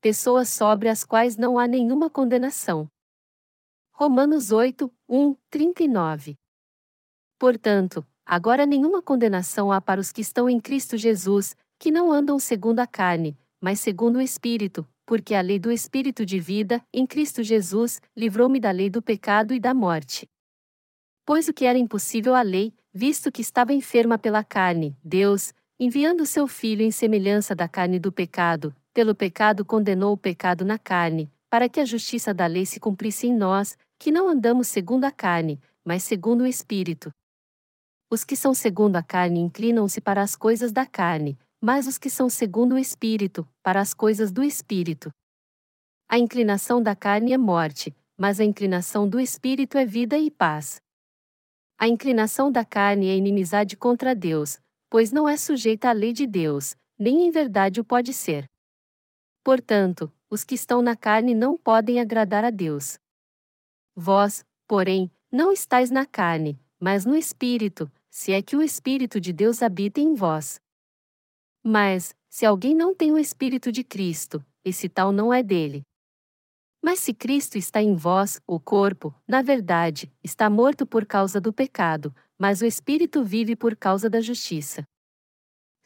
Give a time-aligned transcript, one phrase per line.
[0.00, 2.88] pessoas sobre as quais não há nenhuma condenação.
[3.92, 6.36] Romanos 8, 1, 39.
[7.38, 12.38] Portanto, agora nenhuma condenação há para os que estão em Cristo Jesus, que não andam
[12.38, 17.06] segundo a carne, mas segundo o Espírito, porque a lei do Espírito de vida, em
[17.06, 20.28] Cristo Jesus, livrou-me da lei do pecado e da morte.
[21.24, 26.24] Pois o que era impossível à lei, visto que estava enferma pela carne, Deus, enviando
[26.24, 31.30] seu Filho em semelhança da carne do pecado, pelo pecado condenou o pecado na carne,
[31.48, 35.12] para que a justiça da lei se cumprisse em nós, que não andamos segundo a
[35.12, 37.12] carne, mas segundo o Espírito.
[38.10, 42.10] Os que são segundo a carne inclinam-se para as coisas da carne, mas os que
[42.10, 45.12] são segundo o Espírito, para as coisas do Espírito.
[46.08, 50.82] A inclinação da carne é morte, mas a inclinação do Espírito é vida e paz.
[51.78, 54.58] A inclinação da carne é inimizade contra Deus,
[54.90, 58.48] pois não é sujeita à lei de Deus, nem em verdade o pode ser.
[59.48, 62.98] Portanto, os que estão na carne não podem agradar a Deus.
[63.96, 69.32] Vós, porém, não estáis na carne, mas no Espírito, se é que o Espírito de
[69.32, 70.60] Deus habita em vós.
[71.64, 75.80] Mas, se alguém não tem o Espírito de Cristo, esse tal não é dele.
[76.82, 81.54] Mas se Cristo está em vós, o corpo, na verdade, está morto por causa do
[81.54, 84.86] pecado, mas o Espírito vive por causa da justiça.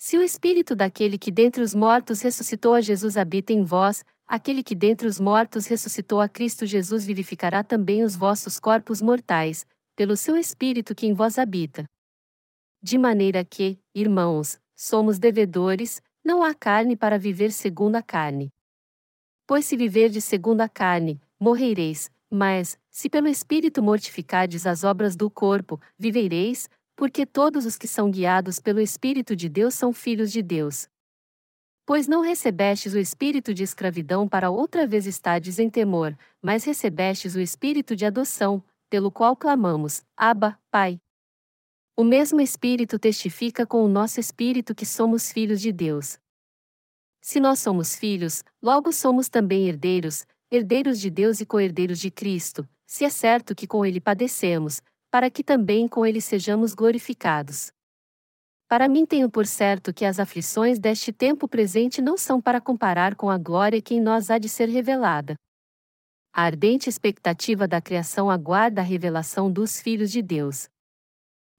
[0.04, 4.60] Se o Espírito daquele que dentre os mortos ressuscitou a Jesus habita em vós, aquele
[4.60, 9.64] que dentre os mortos ressuscitou a Cristo Jesus vivificará também os vossos corpos mortais,
[9.94, 11.88] pelo seu Espírito que em vós habita.
[12.82, 18.50] De maneira que, irmãos, somos devedores, não há carne para viver segundo a carne.
[19.46, 25.30] Pois se viverdes segundo a carne, morrereis, mas, se pelo Espírito mortificardes as obras do
[25.30, 30.42] corpo, vivereis, porque todos os que são guiados pelo Espírito de Deus são filhos de
[30.42, 30.88] Deus.
[31.84, 37.34] Pois não recebestes o espírito de escravidão para outra vez estardes em temor, mas recebestes
[37.34, 41.00] o espírito de adoção, pelo qual clamamos: Abba, Pai.
[41.96, 46.18] O mesmo Espírito testifica com o nosso espírito que somos filhos de Deus.
[47.20, 52.66] Se nós somos filhos, logo somos também herdeiros, herdeiros de Deus e co-herdeiros de Cristo,
[52.86, 57.70] se é certo que com ele padecemos, para que também com ele sejamos glorificados.
[58.66, 63.14] Para mim tenho por certo que as aflições deste tempo presente não são para comparar
[63.14, 65.36] com a glória que em nós há de ser revelada.
[66.34, 70.68] A ardente expectativa da criação aguarda a revelação dos filhos de Deus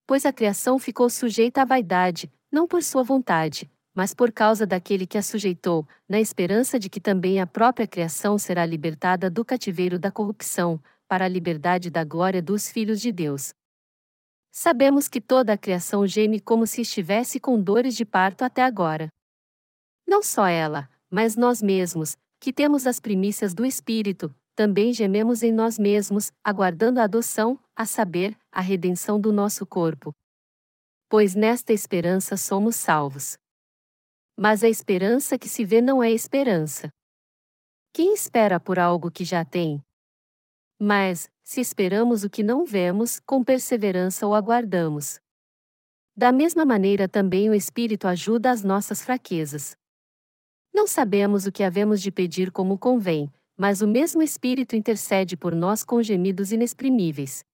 [0.06, 5.08] pois a criação ficou sujeita à vaidade, não por sua vontade, mas por causa daquele
[5.08, 9.98] que a sujeitou, na esperança de que também a própria criação será libertada do cativeiro
[9.98, 10.80] da corrupção,
[11.14, 13.54] para a liberdade da glória dos filhos de Deus.
[14.52, 19.10] Sabemos que toda a criação geme como se estivesse com dores de parto até agora.
[20.08, 25.52] Não só ela, mas nós mesmos, que temos as primícias do Espírito, também gememos em
[25.52, 30.12] nós mesmos, aguardando a adoção, a saber, a redenção do nosso corpo.
[31.08, 33.38] Pois nesta esperança somos salvos.
[34.36, 36.90] Mas a esperança que se vê não é esperança.
[37.94, 39.80] Quem espera por algo que já tem?
[40.86, 45.18] Mas, se esperamos o que não vemos, com perseverança o aguardamos.
[46.14, 49.78] Da mesma maneira também o Espírito ajuda as nossas fraquezas.
[50.74, 55.56] Não sabemos o que havemos de pedir como convém, mas o mesmo Espírito intercede por
[55.56, 57.46] nós com gemidos inexprimíveis.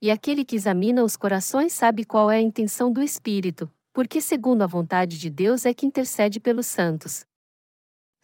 [0.00, 4.62] E aquele que examina os corações sabe qual é a intenção do Espírito, porque, segundo
[4.62, 7.24] a vontade de Deus, é que intercede pelos santos.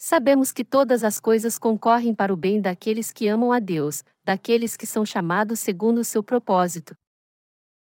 [0.00, 4.76] Sabemos que todas as coisas concorrem para o bem daqueles que amam a Deus, daqueles
[4.76, 6.96] que são chamados segundo o seu propósito.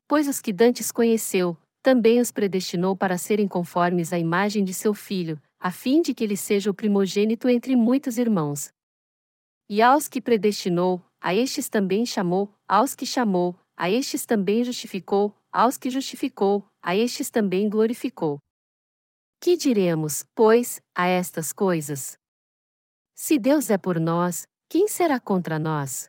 [0.07, 4.95] Pois os que dantes conheceu, também os predestinou para serem conformes à imagem de seu
[4.95, 8.71] filho, a fim de que ele seja o primogênito entre muitos irmãos.
[9.69, 15.35] E aos que predestinou, a estes também chamou, aos que chamou, a estes também justificou,
[15.51, 18.39] aos que justificou, a estes também glorificou.
[19.45, 22.19] Que diremos, pois, a estas coisas?
[23.15, 26.09] Se Deus é por nós, quem será contra nós?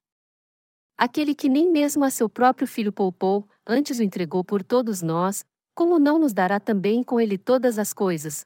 [0.98, 5.44] Aquele que nem mesmo a seu próprio filho poupou, antes o entregou por todos nós,
[5.76, 8.46] como não nos dará também com ele todas as coisas?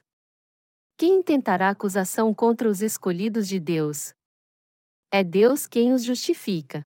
[0.96, 4.12] Quem intentará acusação contra os escolhidos de Deus?
[5.12, 6.84] É Deus quem os justifica.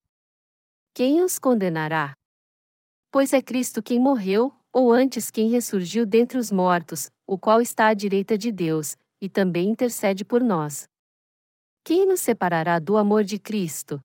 [0.93, 2.13] Quem os condenará?
[3.11, 7.87] Pois é Cristo quem morreu, ou antes quem ressurgiu dentre os mortos, o qual está
[7.87, 10.89] à direita de Deus, e também intercede por nós.
[11.85, 14.01] Quem nos separará do amor de Cristo?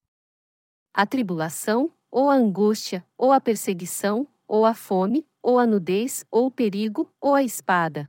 [0.94, 6.46] A tribulação, ou a angústia, ou a perseguição, ou a fome, ou a nudez, ou
[6.46, 8.08] o perigo, ou a espada.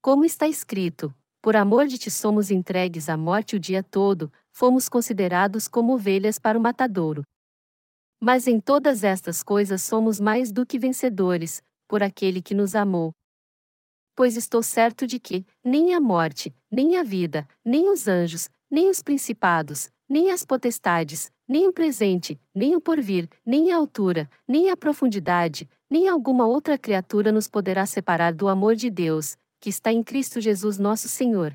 [0.00, 4.88] Como está escrito: por amor de ti somos entregues à morte o dia todo, fomos
[4.88, 7.24] considerados como ovelhas para o matadouro.
[8.20, 13.12] Mas em todas estas coisas somos mais do que vencedores, por aquele que nos amou.
[14.16, 18.90] Pois estou certo de que, nem a morte, nem a vida, nem os anjos, nem
[18.90, 24.70] os principados, nem as potestades, nem o presente, nem o porvir, nem a altura, nem
[24.70, 29.92] a profundidade, nem alguma outra criatura nos poderá separar do amor de Deus, que está
[29.92, 31.52] em Cristo Jesus nosso Senhor.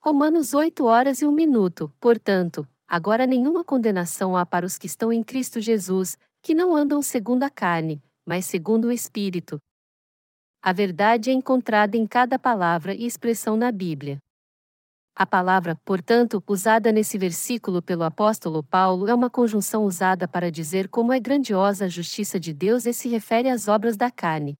[0.00, 1.92] Romanos 8 horas e 1 minuto.
[2.00, 7.00] Portanto, agora nenhuma condenação há para os que estão em Cristo Jesus, que não andam
[7.00, 9.58] segundo a carne, mas segundo o Espírito.
[10.62, 14.18] A verdade é encontrada em cada palavra e expressão na Bíblia.
[15.16, 20.86] A palavra, portanto, usada nesse versículo pelo apóstolo Paulo é uma conjunção usada para dizer
[20.90, 24.54] como é grandiosa a justiça de Deus e se refere às obras da carne.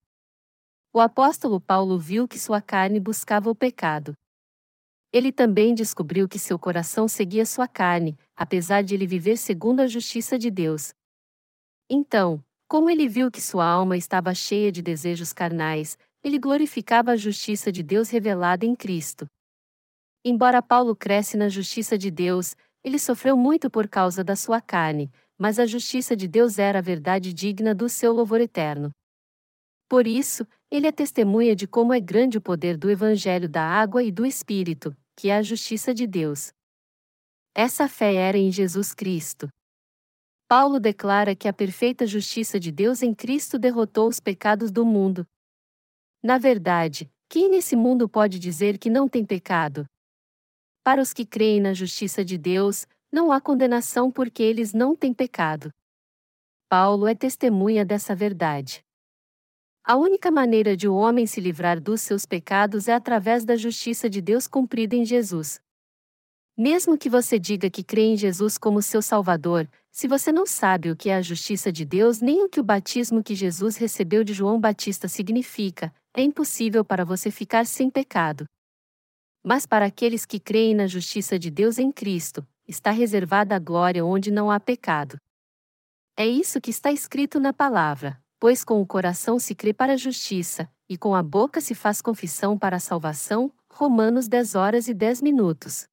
[0.90, 4.14] O apóstolo Paulo viu que sua carne buscava o pecado.
[5.12, 9.86] Ele também descobriu que seu coração seguia sua carne, apesar de ele viver segundo a
[9.86, 10.94] justiça de Deus.
[11.90, 17.16] Então, como ele viu que sua alma estava cheia de desejos carnais, ele glorificava a
[17.16, 19.26] justiça de Deus revelada em Cristo.
[20.24, 25.10] Embora Paulo cresce na justiça de Deus, ele sofreu muito por causa da sua carne,
[25.36, 28.90] mas a justiça de Deus era a verdade digna do seu louvor eterno.
[29.88, 34.02] Por isso, ele é testemunha de como é grande o poder do Evangelho da água
[34.02, 36.52] e do Espírito, que é a justiça de Deus.
[37.54, 39.48] Essa fé era em Jesus Cristo.
[40.48, 45.26] Paulo declara que a perfeita justiça de Deus em Cristo derrotou os pecados do mundo.
[46.22, 49.86] Na verdade, quem nesse mundo pode dizer que não tem pecado?
[50.84, 55.14] Para os que creem na justiça de Deus, não há condenação porque eles não têm
[55.14, 55.70] pecado.
[56.68, 58.82] Paulo é testemunha dessa verdade.
[59.84, 64.08] A única maneira de o homem se livrar dos seus pecados é através da justiça
[64.08, 65.60] de Deus cumprida em Jesus.
[66.56, 70.88] Mesmo que você diga que crê em Jesus como seu Salvador, se você não sabe
[70.88, 74.22] o que é a justiça de Deus nem o que o batismo que Jesus recebeu
[74.22, 78.46] de João Batista significa, é impossível para você ficar sem pecado.
[79.42, 84.04] Mas para aqueles que creem na justiça de Deus em Cristo, está reservada a glória
[84.04, 85.16] onde não há pecado.
[86.16, 89.96] É isso que está escrito na palavra pois com o coração se crê para a
[89.96, 93.52] justiça, e com a boca se faz confissão para a salvação.
[93.72, 95.86] Romanos 10 horas e 10 minutos.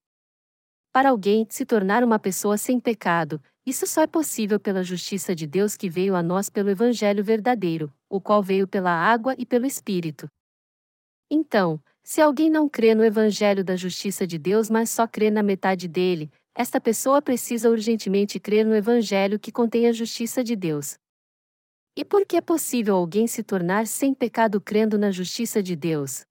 [0.91, 5.45] Para alguém se tornar uma pessoa sem pecado, isso só é possível pela justiça de
[5.45, 9.67] Deus que veio a nós pelo Evangelho verdadeiro, o qual veio pela água e pelo
[9.67, 10.27] Espírito.
[11.29, 15.43] Então, se alguém não crê no Evangelho da justiça de Deus, mas só crê na
[15.43, 20.97] metade dele, esta pessoa precisa urgentemente crer no Evangelho que contém a justiça de Deus.
[21.99, 26.23] E por que é possível alguém se tornar sem pecado crendo na justiça de Deus?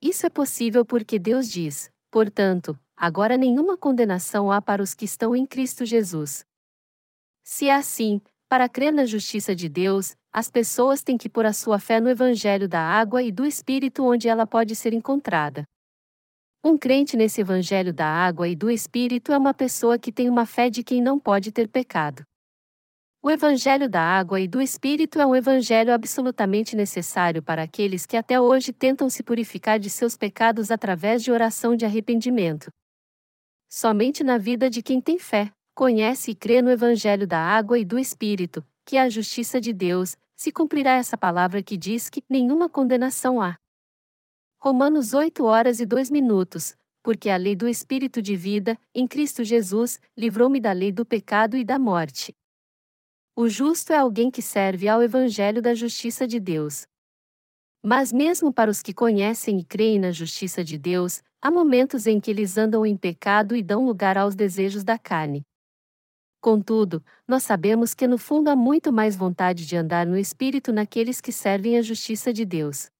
[0.00, 5.34] Isso é possível porque Deus diz: portanto, agora nenhuma condenação há para os que estão
[5.34, 6.46] em Cristo Jesus.
[7.42, 11.52] Se é assim, para crer na justiça de Deus, as pessoas têm que pôr a
[11.52, 15.64] sua fé no Evangelho da água e do Espírito onde ela pode ser encontrada.
[16.62, 20.46] Um crente nesse Evangelho da água e do Espírito é uma pessoa que tem uma
[20.46, 22.22] fé de quem não pode ter pecado.
[23.20, 28.16] O Evangelho da Água e do Espírito é um evangelho absolutamente necessário para aqueles que
[28.16, 32.70] até hoje tentam se purificar de seus pecados através de oração de arrependimento.
[33.68, 37.84] Somente na vida de quem tem fé, conhece e crê no Evangelho da Água e
[37.84, 42.22] do Espírito, que é a justiça de Deus, se cumprirá essa palavra que diz que
[42.30, 43.56] nenhuma condenação há.
[44.60, 46.76] Romanos 8 horas e 2 minutos.
[47.02, 51.56] Porque a lei do Espírito de vida, em Cristo Jesus, livrou-me da lei do pecado
[51.56, 52.34] e da morte.
[53.40, 56.88] O justo é alguém que serve ao Evangelho da justiça de Deus.
[57.80, 62.18] Mas, mesmo para os que conhecem e creem na justiça de Deus, há momentos em
[62.18, 65.44] que eles andam em pecado e dão lugar aos desejos da carne.
[66.40, 71.20] Contudo, nós sabemos que no fundo há muito mais vontade de andar no Espírito naqueles
[71.20, 72.90] que servem a justiça de Deus.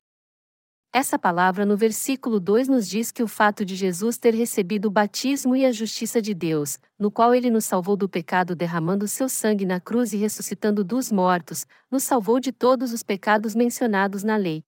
[0.91, 4.91] Essa palavra no versículo 2 nos diz que o fato de Jesus ter recebido o
[4.91, 9.29] batismo e a justiça de Deus, no qual ele nos salvou do pecado derramando seu
[9.29, 14.37] sangue na cruz e ressuscitando dos mortos, nos salvou de todos os pecados mencionados na
[14.37, 14.65] lei.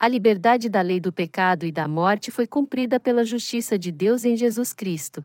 [0.00, 4.24] A liberdade da lei do pecado e da morte foi cumprida pela justiça de Deus
[4.24, 5.20] em Jesus Cristo.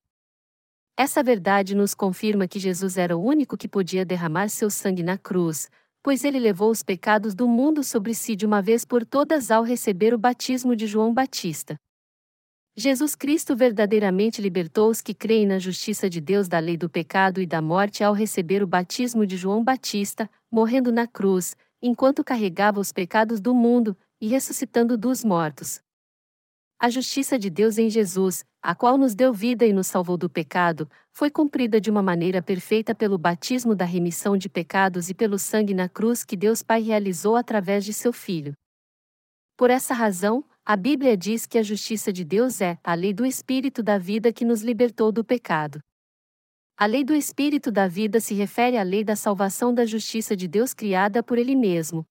[0.97, 5.17] Essa verdade nos confirma que Jesus era o único que podia derramar seu sangue na
[5.17, 5.69] cruz,
[6.03, 9.63] pois ele levou os pecados do mundo sobre si de uma vez por todas ao
[9.63, 11.77] receber o batismo de João Batista.
[12.75, 17.39] Jesus Cristo verdadeiramente libertou os que creem na justiça de Deus da lei do pecado
[17.39, 22.79] e da morte ao receber o batismo de João Batista, morrendo na cruz, enquanto carregava
[22.79, 25.81] os pecados do mundo e ressuscitando dos mortos.
[26.83, 30.29] A justiça de Deus em Jesus, a qual nos deu vida e nos salvou do
[30.29, 35.39] pecado, foi cumprida de uma maneira perfeita pelo batismo da remissão de pecados e pelo
[35.39, 38.51] sangue na cruz que Deus Pai realizou através de seu Filho.
[39.55, 43.25] Por essa razão, a Bíblia diz que a justiça de Deus é a lei do
[43.25, 45.79] Espírito da vida que nos libertou do pecado.
[46.75, 50.49] A lei do Espírito da vida se refere à lei da salvação da justiça de
[50.49, 52.05] Deus criada por Ele mesmo.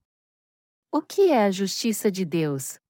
[0.91, 2.82] O que é a justiça de Deus?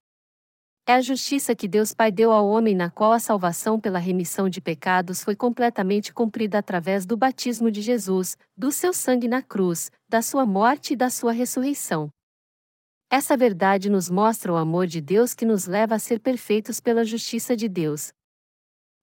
[0.85, 4.49] É a justiça que Deus Pai deu ao homem, na qual a salvação pela remissão
[4.49, 9.93] de pecados foi completamente cumprida através do batismo de Jesus, do seu sangue na cruz,
[10.09, 12.11] da sua morte e da sua ressurreição.
[13.09, 17.05] Essa verdade nos mostra o amor de Deus que nos leva a ser perfeitos pela
[17.05, 18.13] justiça de Deus.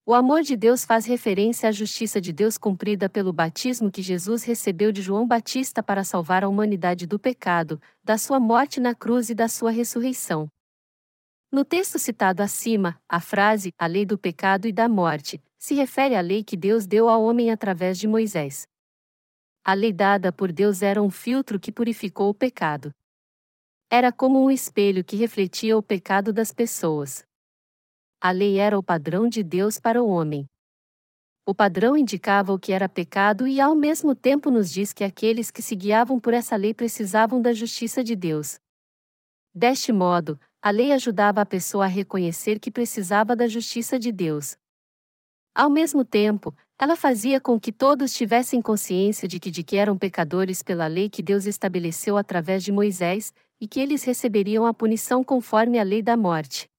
[0.06, 4.44] O amor de Deus faz referência à justiça de Deus cumprida pelo batismo que Jesus
[4.44, 9.30] recebeu de João Batista para salvar a humanidade do pecado, da sua morte na cruz
[9.30, 10.50] e da sua ressurreição.
[11.52, 16.16] No texto citado acima, a frase, a lei do pecado e da morte, se refere
[16.16, 18.68] à lei que Deus deu ao homem através de Moisés.
[19.64, 22.94] A lei dada por Deus era um filtro que purificou o pecado.
[23.90, 27.26] Era como um espelho que refletia o pecado das pessoas.
[28.22, 30.48] A lei era o padrão de Deus para o homem.
[31.48, 35.50] O padrão indicava o que era pecado e ao mesmo tempo nos diz que aqueles
[35.50, 38.60] que se guiavam por essa lei precisavam da justiça de Deus.
[39.52, 44.58] Deste modo, a lei ajudava a pessoa a reconhecer que precisava da justiça de Deus.
[45.56, 49.98] Ao mesmo tempo, ela fazia com que todos tivessem consciência de que, de que eram
[49.98, 55.24] pecadores pela lei que Deus estabeleceu através de Moisés, e que eles receberiam a punição
[55.24, 56.70] conforme a lei da morte.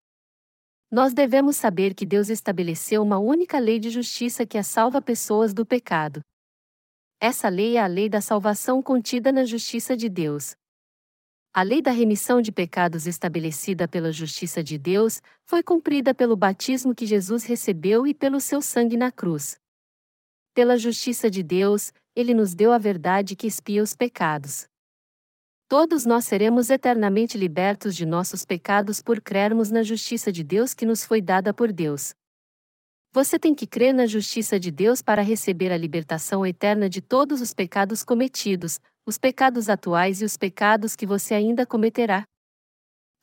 [0.90, 5.52] Nós devemos saber que Deus estabeleceu uma única lei de justiça que a salva pessoas
[5.52, 6.20] do pecado.
[7.20, 10.56] Essa lei é a lei da salvação contida na justiça de Deus.
[11.52, 16.94] A lei da remissão de pecados estabelecida pela justiça de Deus foi cumprida pelo batismo
[16.94, 19.58] que Jesus recebeu e pelo seu sangue na cruz.
[20.54, 24.68] Pela justiça de Deus, ele nos deu a verdade que expia os pecados.
[25.66, 30.86] Todos nós seremos eternamente libertos de nossos pecados por crermos na justiça de Deus que
[30.86, 32.14] nos foi dada por Deus.
[33.12, 37.40] Você tem que crer na justiça de Deus para receber a libertação eterna de todos
[37.40, 42.22] os pecados cometidos, os pecados atuais e os pecados que você ainda cometerá.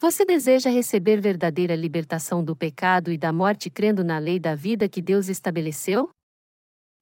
[0.02, 4.90] Você deseja receber verdadeira libertação do pecado e da morte crendo na lei da vida
[4.90, 6.10] que Deus estabeleceu?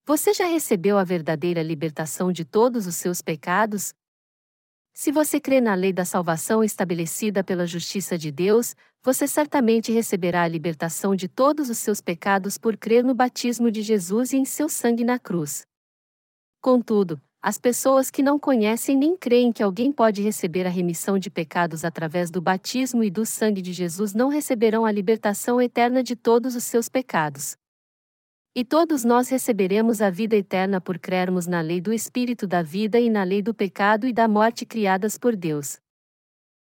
[0.06, 3.94] Você já recebeu a verdadeira libertação de todos os seus pecados?
[4.98, 8.74] Se você crê na lei da salvação estabelecida pela justiça de Deus,
[9.04, 13.82] você certamente receberá a libertação de todos os seus pecados por crer no batismo de
[13.82, 15.68] Jesus e em seu sangue na cruz.
[16.62, 21.30] Contudo, as pessoas que não conhecem nem creem que alguém pode receber a remissão de
[21.30, 26.16] pecados através do batismo e do sangue de Jesus não receberão a libertação eterna de
[26.16, 27.58] todos os seus pecados.
[28.58, 32.98] E todos nós receberemos a vida eterna por crermos na lei do Espírito da vida
[32.98, 35.78] e na lei do pecado e da morte criadas por Deus.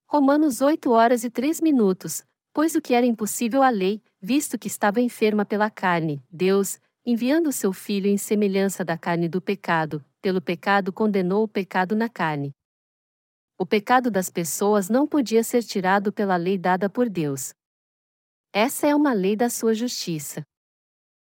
[0.08, 2.24] Romanos 8 horas e 3 minutos.
[2.54, 7.52] Pois o que era impossível à lei, visto que estava enferma pela carne, Deus, enviando
[7.52, 12.52] seu Filho em semelhança da carne do pecado, pelo pecado condenou o pecado na carne.
[13.58, 17.56] O pecado das pessoas não podia ser tirado pela lei dada por Deus.
[18.54, 20.44] Essa é uma lei da sua justiça.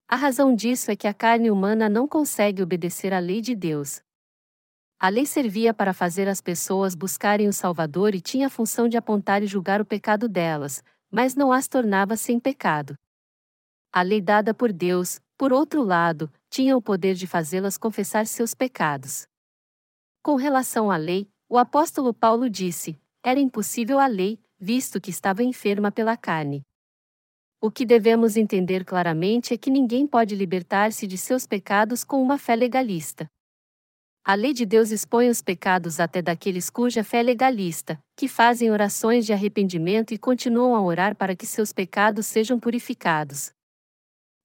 [0.09, 4.01] A razão disso é que a carne humana não consegue obedecer à lei de Deus.
[4.97, 8.95] A lei servia para fazer as pessoas buscarem o Salvador e tinha a função de
[8.95, 12.95] apontar e julgar o pecado delas, mas não as tornava sem pecado.
[13.91, 18.53] A lei dada por Deus, por outro lado, tinha o poder de fazê-las confessar seus
[18.53, 19.27] pecados.
[20.23, 25.43] Com relação à lei, o apóstolo Paulo disse: era impossível a lei, visto que estava
[25.43, 26.63] enferma pela carne.
[27.59, 32.37] O que devemos entender claramente é que ninguém pode libertar-se de seus pecados com uma
[32.37, 33.27] fé legalista.
[34.23, 38.69] A lei de Deus expõe os pecados até daqueles cuja fé é legalista, que fazem
[38.69, 43.51] orações de arrependimento e continuam a orar para que seus pecados sejam purificados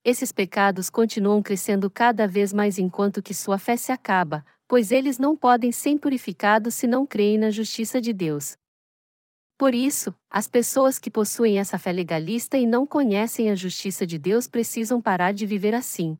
[0.04, 5.16] esses pecados continuam crescendo cada vez mais enquanto que sua fé se acaba, pois eles
[5.16, 8.56] não podem ser purificados se não creem na justiça de Deus.
[9.62, 14.18] Por isso, as pessoas que possuem essa fé legalista e não conhecem a justiça de
[14.18, 16.18] Deus precisam parar de viver assim.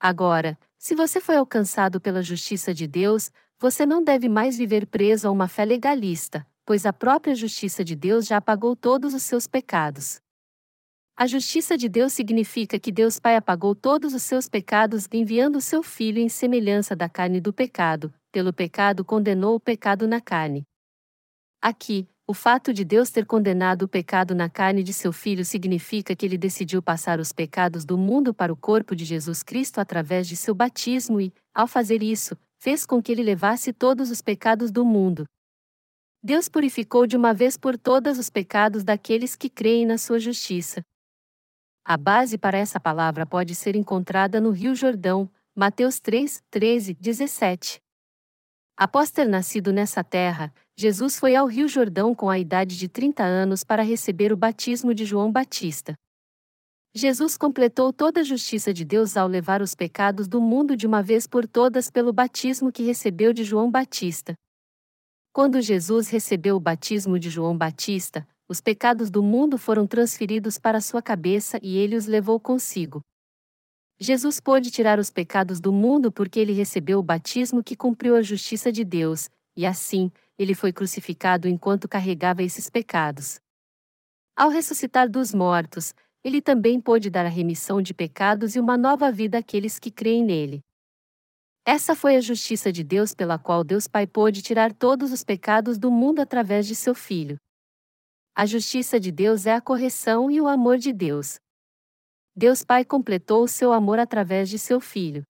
[0.00, 5.28] Agora, se você foi alcançado pela justiça de Deus, você não deve mais viver preso
[5.28, 9.46] a uma fé legalista, pois a própria justiça de Deus já apagou todos os seus
[9.46, 10.18] pecados.
[11.18, 15.82] A justiça de Deus significa que Deus Pai apagou todos os seus pecados enviando seu
[15.82, 20.64] Filho em semelhança da carne do pecado, pelo pecado condenou o pecado na carne.
[21.60, 26.14] Aqui, o fato de Deus ter condenado o pecado na carne de seu filho significa
[26.14, 30.28] que ele decidiu passar os pecados do mundo para o corpo de Jesus Cristo através
[30.28, 34.70] de seu batismo e, ao fazer isso, fez com que ele levasse todos os pecados
[34.70, 35.24] do mundo.
[36.22, 40.82] Deus purificou de uma vez por todas os pecados daqueles que creem na sua justiça.
[41.82, 47.80] A base para essa palavra pode ser encontrada no Rio Jordão, Mateus 3, 13, 17.
[48.76, 53.24] Após ter nascido nessa terra, Jesus foi ao Rio Jordão com a idade de 30
[53.24, 55.92] anos para receber o batismo de João Batista.
[56.94, 61.02] Jesus completou toda a justiça de Deus ao levar os pecados do mundo de uma
[61.02, 64.34] vez por todas pelo batismo que recebeu de João Batista.
[65.32, 70.80] Quando Jesus recebeu o batismo de João Batista, os pecados do mundo foram transferidos para
[70.80, 73.00] sua cabeça e ele os levou consigo.
[73.98, 78.22] Jesus pôde tirar os pecados do mundo porque ele recebeu o batismo que cumpriu a
[78.22, 83.40] justiça de Deus, e assim, ele foi crucificado enquanto carregava esses pecados.
[84.36, 85.92] Ao ressuscitar dos mortos,
[86.22, 90.24] ele também pôde dar a remissão de pecados e uma nova vida àqueles que creem
[90.24, 90.62] nele.
[91.64, 95.76] Essa foi a justiça de Deus pela qual Deus Pai pôde tirar todos os pecados
[95.76, 97.36] do mundo através de seu Filho.
[98.34, 101.38] A justiça de Deus é a correção e o amor de Deus.
[102.34, 105.24] Deus Pai completou o seu amor através de seu Filho.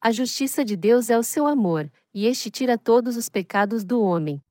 [0.00, 4.00] A justiça de Deus é o seu amor, e este tira todos os pecados do
[4.00, 4.42] homem.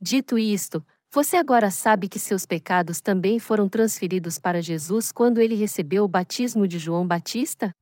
[0.00, 5.54] Dito isto, você agora sabe que seus pecados também foram transferidos para Jesus quando ele
[5.54, 7.74] recebeu o batismo de João Batista?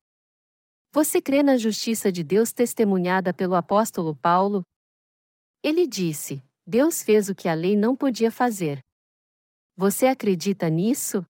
[0.92, 4.64] Você crê na justiça de Deus testemunhada pelo apóstolo Paulo?
[5.62, 8.82] Ele disse: Deus fez o que a lei não podia fazer.
[9.76, 11.24] Você acredita nisso?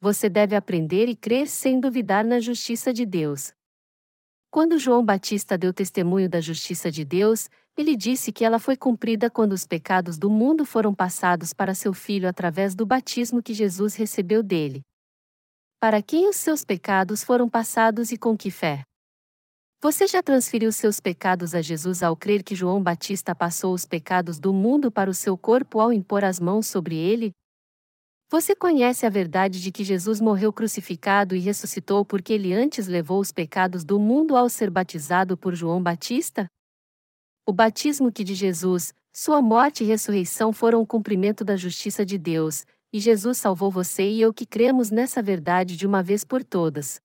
[0.00, 3.52] você deve aprender e crer sem duvidar na justiça de Deus.
[4.50, 9.28] Quando João Batista deu testemunho da justiça de Deus, ele disse que ela foi cumprida
[9.28, 13.94] quando os pecados do mundo foram passados para seu filho através do batismo que Jesus
[13.94, 14.80] recebeu dele.
[15.78, 18.82] Para quem os seus pecados foram passados e com que fé?
[19.82, 24.40] Você já transferiu seus pecados a Jesus ao crer que João Batista passou os pecados
[24.40, 27.32] do mundo para o seu corpo ao impor as mãos sobre ele?
[28.30, 33.20] Você conhece a verdade de que Jesus morreu crucificado e ressuscitou porque ele antes levou
[33.20, 36.46] os pecados do mundo ao ser batizado por João Batista?
[37.46, 42.18] O batismo que de Jesus, sua morte e ressurreição foram o cumprimento da justiça de
[42.18, 46.44] Deus, e Jesus salvou você e eu que cremos nessa verdade de uma vez por
[46.44, 47.00] todas.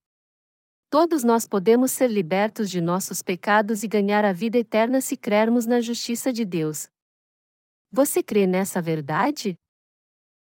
[0.90, 5.66] Todos nós podemos ser libertos de nossos pecados e ganhar a vida eterna se crermos
[5.66, 6.90] na justiça de Deus.
[7.90, 9.58] Você crê nessa verdade?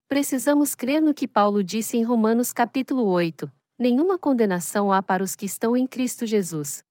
[0.08, 5.36] Precisamos crer no que Paulo disse em Romanos capítulo 8: nenhuma condenação há para os
[5.36, 6.82] que estão em Cristo Jesus.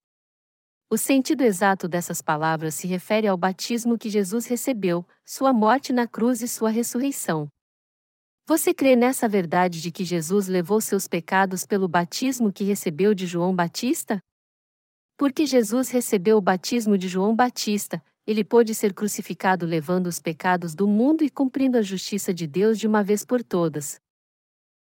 [0.91, 6.07] O sentido exato dessas palavras se refere ao batismo que Jesus recebeu, sua morte na
[6.07, 7.49] cruz e sua ressurreição.
[8.47, 13.27] Você crê nessa verdade de que Jesus levou seus pecados pelo batismo que recebeu de
[13.27, 14.21] João Batista?
[15.17, 20.75] Porque Jesus recebeu o batismo de João Batista, ele pôde ser crucificado levando os pecados
[20.75, 24.01] do mundo e cumprindo a justiça de Deus de uma vez por todas.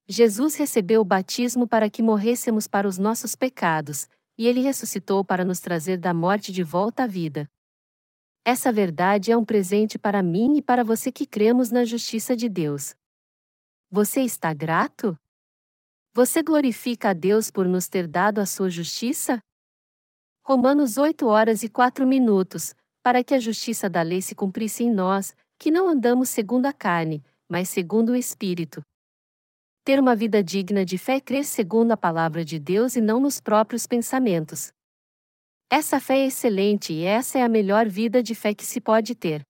[0.09, 5.45] Jesus recebeu o batismo para que morrêssemos para os nossos pecados, e ele ressuscitou para
[5.45, 7.49] nos trazer da morte de volta à vida.
[8.45, 12.49] Essa verdade é um presente para mim e para você que cremos na justiça de
[12.49, 12.95] Deus.
[13.91, 15.19] Você está grato?
[16.15, 19.41] Você glorifica a Deus por nos ter dado a sua justiça?
[20.43, 24.93] Romanos 8 horas e 4 minutos, para que a justiça da lei se cumprisse em
[24.93, 28.83] nós, que não andamos segundo a carne, mas segundo o Espírito.
[29.85, 33.19] Ter uma vida digna de fé é crer segundo a palavra de Deus e não
[33.19, 34.71] nos próprios pensamentos.
[35.71, 39.15] Essa fé é excelente e essa é a melhor vida de fé que se pode
[39.15, 39.43] ter.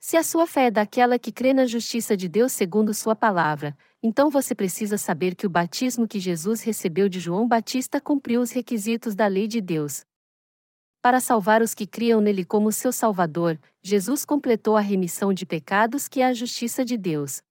[0.00, 3.76] Se a sua fé é daquela que crê na justiça de Deus segundo Sua palavra,
[4.00, 8.52] então você precisa saber que o batismo que Jesus recebeu de João Batista cumpriu os
[8.52, 10.04] requisitos da lei de Deus.
[11.06, 16.08] Para salvar os que criam nele como seu Salvador, Jesus completou a remissão de pecados
[16.08, 17.44] que é a justiça de Deus.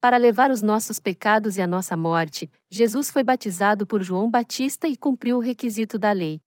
[0.00, 4.88] Para levar os nossos pecados e a nossa morte, Jesus foi batizado por João Batista
[4.88, 6.40] e cumpriu o requisito da lei.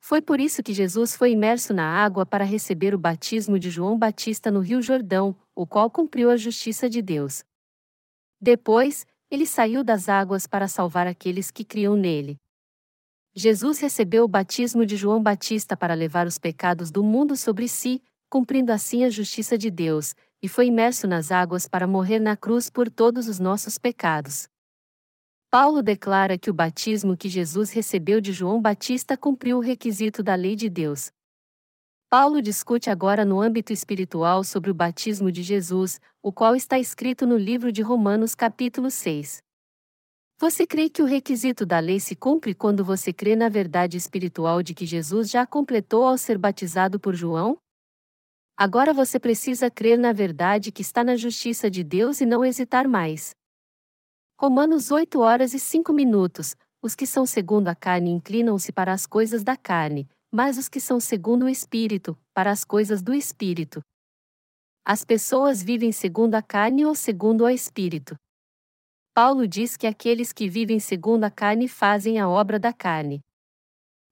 [0.00, 3.96] Foi por isso que Jesus foi imerso na água para receber o batismo de João
[3.96, 7.44] Batista no Rio Jordão, o qual cumpriu a justiça de Deus.
[8.40, 12.36] Depois, ele saiu das águas para salvar aqueles que criam nele.
[13.34, 18.02] Jesus recebeu o batismo de João Batista para levar os pecados do mundo sobre si,
[18.28, 22.68] cumprindo assim a justiça de Deus, e foi imerso nas águas para morrer na cruz
[22.68, 24.48] por todos os nossos pecados.
[25.48, 30.34] Paulo declara que o batismo que Jesus recebeu de João Batista cumpriu o requisito da
[30.34, 31.12] lei de Deus.
[32.08, 37.26] Paulo discute agora no âmbito espiritual sobre o batismo de Jesus, o qual está escrito
[37.26, 39.40] no livro de Romanos, capítulo 6.
[40.40, 44.62] Você crê que o requisito da lei se cumpre quando você crê na verdade espiritual
[44.62, 47.58] de que Jesus já completou ao ser batizado por João?
[48.56, 52.88] Agora você precisa crer na verdade que está na justiça de Deus e não hesitar
[52.88, 53.34] mais.
[54.40, 56.56] Romanos 8 horas e 5 minutos.
[56.80, 60.80] Os que são segundo a carne inclinam-se para as coisas da carne, mas os que
[60.80, 63.82] são segundo o Espírito, para as coisas do Espírito.
[64.86, 68.16] As pessoas vivem segundo a carne ou segundo o Espírito.
[69.12, 73.20] Paulo diz que aqueles que vivem segundo a carne fazem a obra da carne.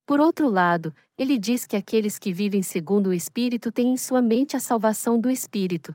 [0.05, 4.21] Por outro lado, ele diz que aqueles que vivem segundo o Espírito têm em sua
[4.21, 5.93] mente a salvação do Espírito.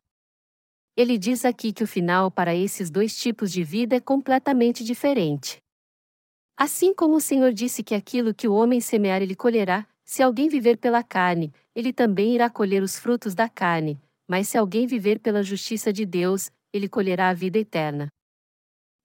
[0.95, 5.57] Ele diz aqui que o final para esses dois tipos de vida é completamente diferente.
[6.55, 10.47] Assim como o Senhor disse que aquilo que o homem semear ele colherá, se alguém
[10.47, 15.19] viver pela carne, ele também irá colher os frutos da carne, mas se alguém viver
[15.19, 18.12] pela justiça de Deus, ele colherá a vida eterna.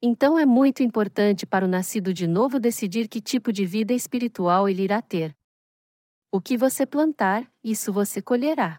[0.01, 4.69] Então é muito importante para o nascido de novo decidir que tipo de vida espiritual
[4.69, 5.37] ele irá ter.
[6.31, 8.79] O que você plantar, isso você colherá.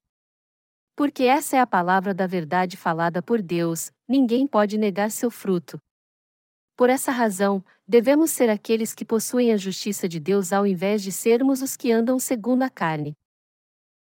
[0.95, 5.77] Porque essa é a palavra da verdade falada por Deus, ninguém pode negar seu fruto.
[6.77, 11.11] Por essa razão, devemos ser aqueles que possuem a justiça de Deus ao invés de
[11.11, 13.13] sermos os que andam segundo a carne.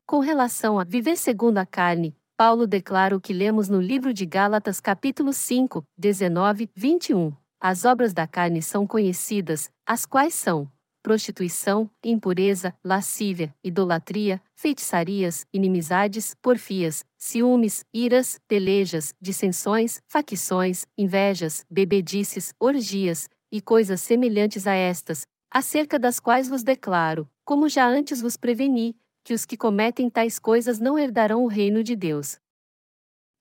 [0.06, 4.24] Com relação a viver segundo a carne, Paulo declara o que lemos no livro de
[4.24, 7.34] Gálatas, capítulo 5, 19, 21.
[7.60, 10.66] As obras da carne são conhecidas, as quais são
[11.02, 23.28] prostituição, impureza, lascívia, idolatria, feitiçarias, inimizades, porfias, ciúmes, iras, pelejas, dissensões, facções, invejas, bebedices, orgias,
[23.52, 28.96] e coisas semelhantes a estas, acerca das quais vos declaro, como já antes vos preveni,
[29.22, 32.38] que os que cometem tais coisas não herdarão o reino de Deus.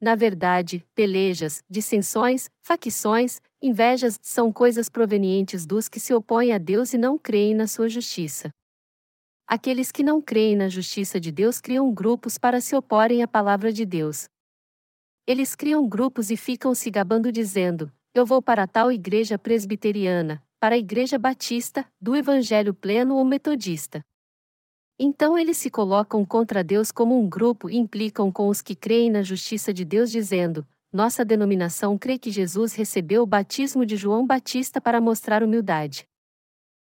[0.01, 6.93] Na verdade, pelejas, dissensões, facções, invejas são coisas provenientes dos que se opõem a Deus
[6.93, 8.49] e não creem na sua justiça.
[9.45, 13.73] Aqueles que não creem na justiça de Deus criam grupos para se oporem à palavra
[13.73, 14.29] de Deus.
[15.27, 20.75] Eles criam grupos e ficam se gabando dizendo: Eu vou para tal igreja presbiteriana, para
[20.75, 24.05] a igreja batista, do evangelho pleno ou metodista.
[25.01, 29.09] Então eles se colocam contra Deus como um grupo e implicam com os que creem
[29.09, 34.27] na justiça de Deus, dizendo: Nossa denominação crê que Jesus recebeu o batismo de João
[34.27, 36.05] Batista para mostrar humildade.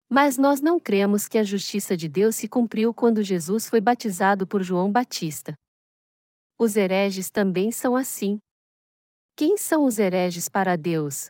[0.08, 4.46] Mas nós não cremos que a justiça de Deus se cumpriu quando Jesus foi batizado
[4.46, 5.54] por João Batista.
[6.56, 8.38] Os hereges também são assim.
[9.34, 11.28] Quem são os hereges para Deus?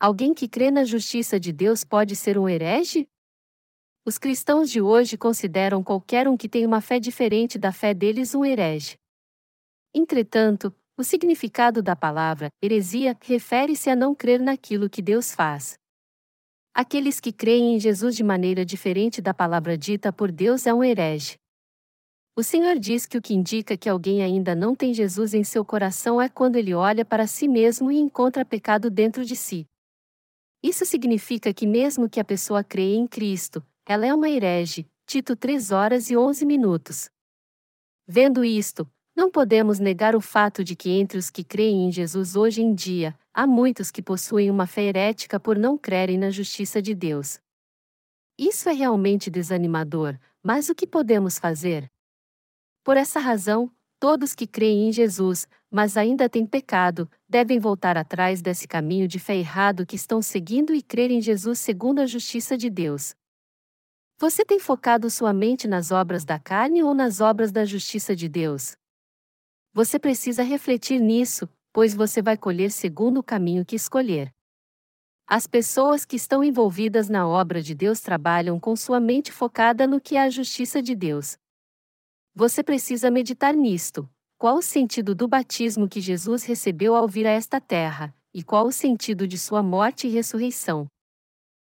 [0.00, 3.08] Alguém que crê na justiça de Deus pode ser um herege?
[4.08, 8.34] Os cristãos de hoje consideram qualquer um que tem uma fé diferente da fé deles
[8.34, 8.96] um herege.
[9.94, 15.78] Entretanto, o significado da palavra heresia refere-se a não crer naquilo que Deus faz.
[16.72, 20.82] Aqueles que creem em Jesus de maneira diferente da palavra dita por Deus é um
[20.82, 21.36] herege.
[22.34, 25.66] O Senhor diz que o que indica que alguém ainda não tem Jesus em seu
[25.66, 29.66] coração é quando ele olha para si mesmo e encontra pecado dentro de si.
[30.62, 34.86] Isso significa que, mesmo que a pessoa creia em Cristo, ela é uma herege.
[35.06, 37.08] Tito 3 horas e 11 minutos.
[38.06, 42.36] Vendo isto, não podemos negar o fato de que entre os que creem em Jesus
[42.36, 46.82] hoje em dia, há muitos que possuem uma fé herética por não crerem na justiça
[46.82, 47.40] de Deus.
[48.38, 51.90] Isso é realmente desanimador, mas o que podemos fazer?
[52.84, 58.42] Por essa razão, todos que creem em Jesus, mas ainda têm pecado, devem voltar atrás
[58.42, 62.54] desse caminho de fé errado que estão seguindo e crer em Jesus segundo a justiça
[62.54, 63.16] de Deus.
[64.20, 68.28] Você tem focado sua mente nas obras da carne ou nas obras da justiça de
[68.28, 68.76] Deus?
[69.72, 74.34] Você precisa refletir nisso, pois você vai colher segundo o caminho que escolher.
[75.24, 80.00] As pessoas que estão envolvidas na obra de Deus trabalham com sua mente focada no
[80.00, 81.38] que é a justiça de Deus.
[82.34, 84.10] Você precisa meditar nisto.
[84.36, 88.66] Qual o sentido do batismo que Jesus recebeu ao vir a esta terra, e qual
[88.66, 90.88] o sentido de sua morte e ressurreição?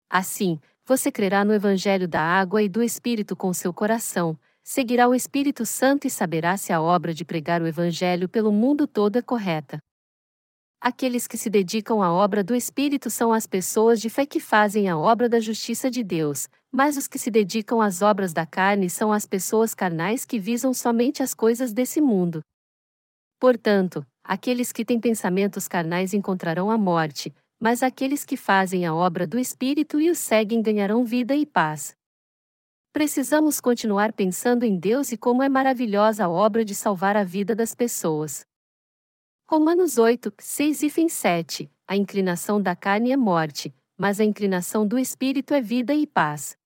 [0.09, 0.59] Assim,
[0.91, 5.65] você crerá no Evangelho da água e do Espírito com seu coração, seguirá o Espírito
[5.65, 9.79] Santo e saberá se a obra de pregar o Evangelho pelo mundo todo é correta.
[10.81, 14.89] Aqueles que se dedicam à obra do Espírito são as pessoas de fé que fazem
[14.89, 18.89] a obra da justiça de Deus, mas os que se dedicam às obras da carne
[18.89, 22.41] são as pessoas carnais que visam somente as coisas desse mundo.
[23.39, 29.27] Portanto, aqueles que têm pensamentos carnais encontrarão a morte, mas aqueles que fazem a obra
[29.27, 31.95] do Espírito e o seguem ganharão vida e paz.
[32.91, 37.55] Precisamos continuar pensando em Deus e como é maravilhosa a obra de salvar a vida
[37.55, 38.43] das pessoas.
[39.47, 44.97] Romanos 8, 6 e 7 A inclinação da carne é morte, mas a inclinação do
[44.97, 46.57] espírito é vida e paz.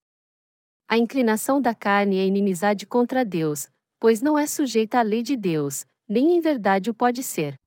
[0.88, 3.68] A inclinação da carne é inimizade contra Deus,
[4.00, 7.60] pois não é sujeita à lei de Deus, nem em verdade o pode ser.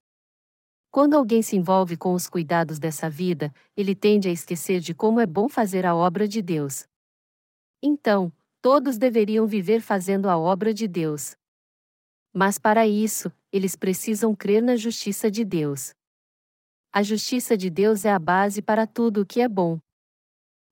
[0.90, 5.20] Quando alguém se envolve com os cuidados dessa vida, ele tende a esquecer de como
[5.20, 6.87] é bom fazer a obra de Deus.
[7.83, 11.37] Então, todos deveriam viver fazendo a obra de Deus.
[12.33, 15.92] Mas para isso, eles precisam crer na justiça de Deus.
[16.90, 19.79] A justiça de Deus é a base para tudo o que é bom.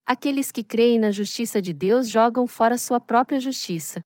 [0.06, 4.00] Aqueles que creem na justiça de Deus jogam fora sua própria justiça.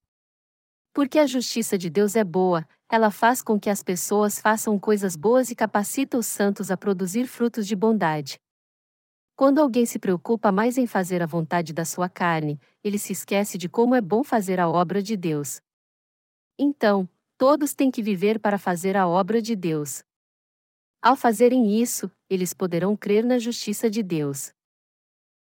[0.92, 5.14] Porque a justiça de Deus é boa, ela faz com que as pessoas façam coisas
[5.14, 8.36] boas e capacita os santos a produzir frutos de bondade.
[9.36, 13.56] Quando alguém se preocupa mais em fazer a vontade da sua carne, ele se esquece
[13.56, 15.62] de como é bom fazer a obra de Deus.
[16.58, 20.02] Então, todos têm que viver para fazer a obra de Deus.
[21.00, 24.52] Ao fazerem isso, eles poderão crer na justiça de Deus.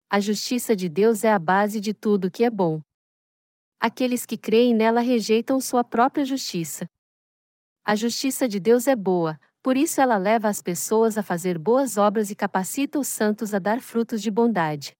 [0.07, 2.79] A justiça de Deus é a base de tudo que é bom.
[3.79, 6.87] Aqueles que creem nela rejeitam sua própria justiça.
[7.83, 11.97] A justiça de Deus é boa, por isso ela leva as pessoas a fazer boas
[11.97, 14.95] obras e capacita os santos a dar frutos de bondade.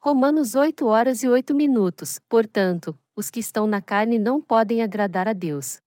[0.00, 2.18] Romanos 8 horas e 8 minutos.
[2.28, 5.80] Portanto, os que estão na carne não podem agradar a Deus.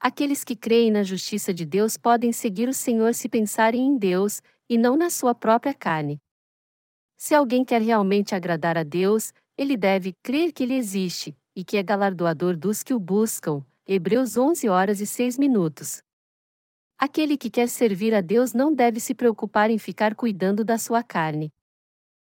[0.00, 4.40] Aqueles que creem na justiça de Deus podem seguir o Senhor se pensarem em Deus,
[4.66, 6.18] e não na sua própria carne.
[7.18, 11.76] Se alguém quer realmente agradar a Deus, ele deve crer que ele existe, e que
[11.76, 16.00] é galardoador dos que o buscam, Hebreus 11 horas e 6 minutos.
[16.96, 21.02] Aquele que quer servir a Deus não deve se preocupar em ficar cuidando da sua
[21.02, 21.52] carne.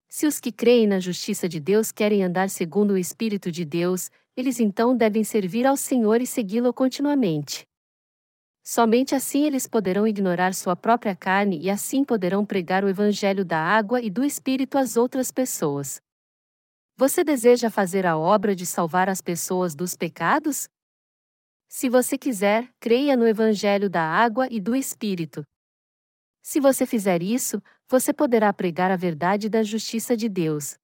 [0.07, 4.09] Se os que creem na justiça de Deus querem andar segundo o Espírito de Deus,
[4.33, 7.67] eles então devem servir ao Senhor e segui-lo continuamente.
[8.63, 13.59] Somente assim eles poderão ignorar sua própria carne e assim poderão pregar o Evangelho da
[13.59, 15.99] água e do Espírito às outras pessoas.
[16.95, 20.69] Você deseja fazer a obra de salvar as pessoas dos pecados?
[21.73, 25.41] Se você quiser, creia no Evangelho da água e do Espírito.
[26.41, 30.75] Se você fizer isso, você poderá pregar a verdade da justiça de Deus.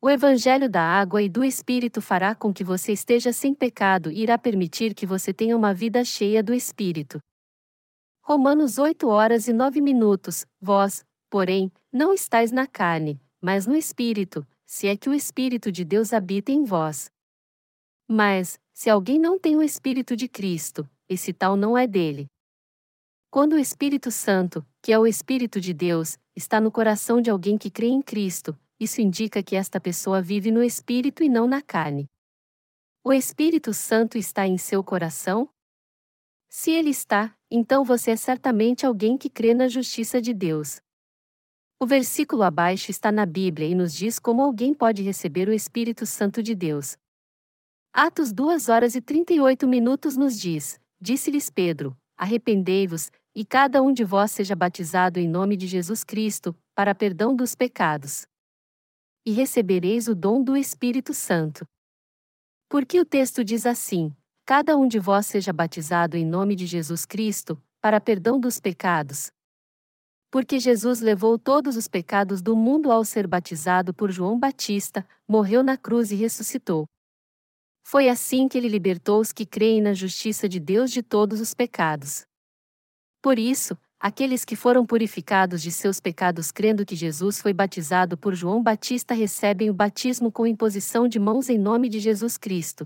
[0.00, 4.22] O Evangelho da água e do Espírito fará com que você esteja sem pecado e
[4.22, 7.18] irá permitir que você tenha uma vida cheia do Espírito.
[8.22, 10.46] Romanos 8 horas e 9 minutos.
[10.60, 15.84] Vós, porém, não estáis na carne, mas no Espírito, se é que o Espírito de
[15.84, 17.10] Deus habita em vós.
[18.06, 22.28] Mas, se alguém não tem o Espírito de Cristo, esse tal não é dele.
[23.28, 27.58] Quando o Espírito Santo, que é o Espírito de Deus, está no coração de alguém
[27.58, 31.60] que crê em Cristo, isso indica que esta pessoa vive no Espírito e não na
[31.60, 32.06] carne.
[33.02, 35.48] O Espírito Santo está em seu coração?
[36.48, 40.80] Se ele está, então você é certamente alguém que crê na justiça de Deus.
[41.80, 46.06] O versículo abaixo está na Bíblia e nos diz como alguém pode receber o Espírito
[46.06, 46.96] Santo de Deus.
[47.92, 54.04] Atos 2 horas e 38 minutos nos diz: Disse-lhes Pedro: Arrependei-vos, e cada um de
[54.04, 58.26] vós seja batizado em nome de Jesus Cristo, para perdão dos pecados.
[59.24, 61.66] E recebereis o dom do Espírito Santo.
[62.68, 67.06] Porque o texto diz assim: Cada um de vós seja batizado em nome de Jesus
[67.06, 69.30] Cristo, para perdão dos pecados.
[70.30, 75.62] Porque Jesus levou todos os pecados do mundo ao ser batizado por João Batista, morreu
[75.62, 76.86] na cruz e ressuscitou.
[77.90, 81.54] Foi assim que ele libertou os que creem na justiça de Deus de todos os
[81.54, 82.26] pecados.
[83.22, 88.34] Por isso, aqueles que foram purificados de seus pecados crendo que Jesus foi batizado por
[88.34, 92.84] João Batista recebem o batismo com imposição de mãos em nome de Jesus Cristo.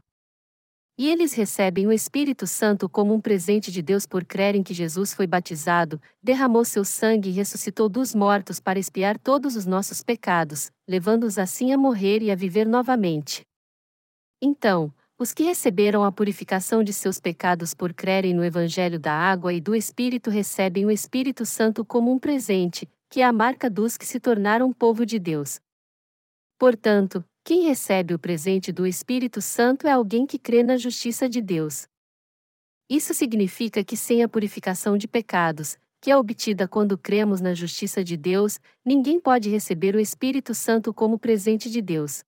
[0.96, 5.12] E eles recebem o Espírito Santo como um presente de Deus por crerem que Jesus
[5.12, 10.70] foi batizado, derramou seu sangue e ressuscitou dos mortos para expiar todos os nossos pecados,
[10.88, 13.44] levando-os assim a morrer e a viver novamente.
[14.44, 19.54] Então, os que receberam a purificação de seus pecados por crerem no Evangelho da água
[19.54, 23.96] e do Espírito recebem o Espírito Santo como um presente, que é a marca dos
[23.96, 25.60] que se tornaram povo de Deus.
[26.58, 31.40] Portanto, quem recebe o presente do Espírito Santo é alguém que crê na justiça de
[31.40, 31.86] Deus.
[32.90, 38.02] Isso significa que sem a purificação de pecados, que é obtida quando cremos na justiça
[38.02, 42.24] de Deus, ninguém pode receber o Espírito Santo como presente de Deus.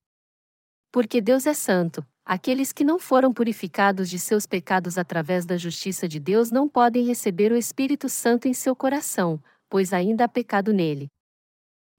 [0.95, 6.07] Porque Deus é santo, aqueles que não foram purificados de seus pecados através da justiça
[6.07, 10.73] de Deus não podem receber o Espírito Santo em seu coração, pois ainda há pecado
[10.73, 11.09] nele.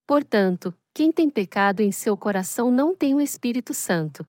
[0.08, 4.26] Portanto, quem tem pecado em seu coração não tem o Espírito Santo.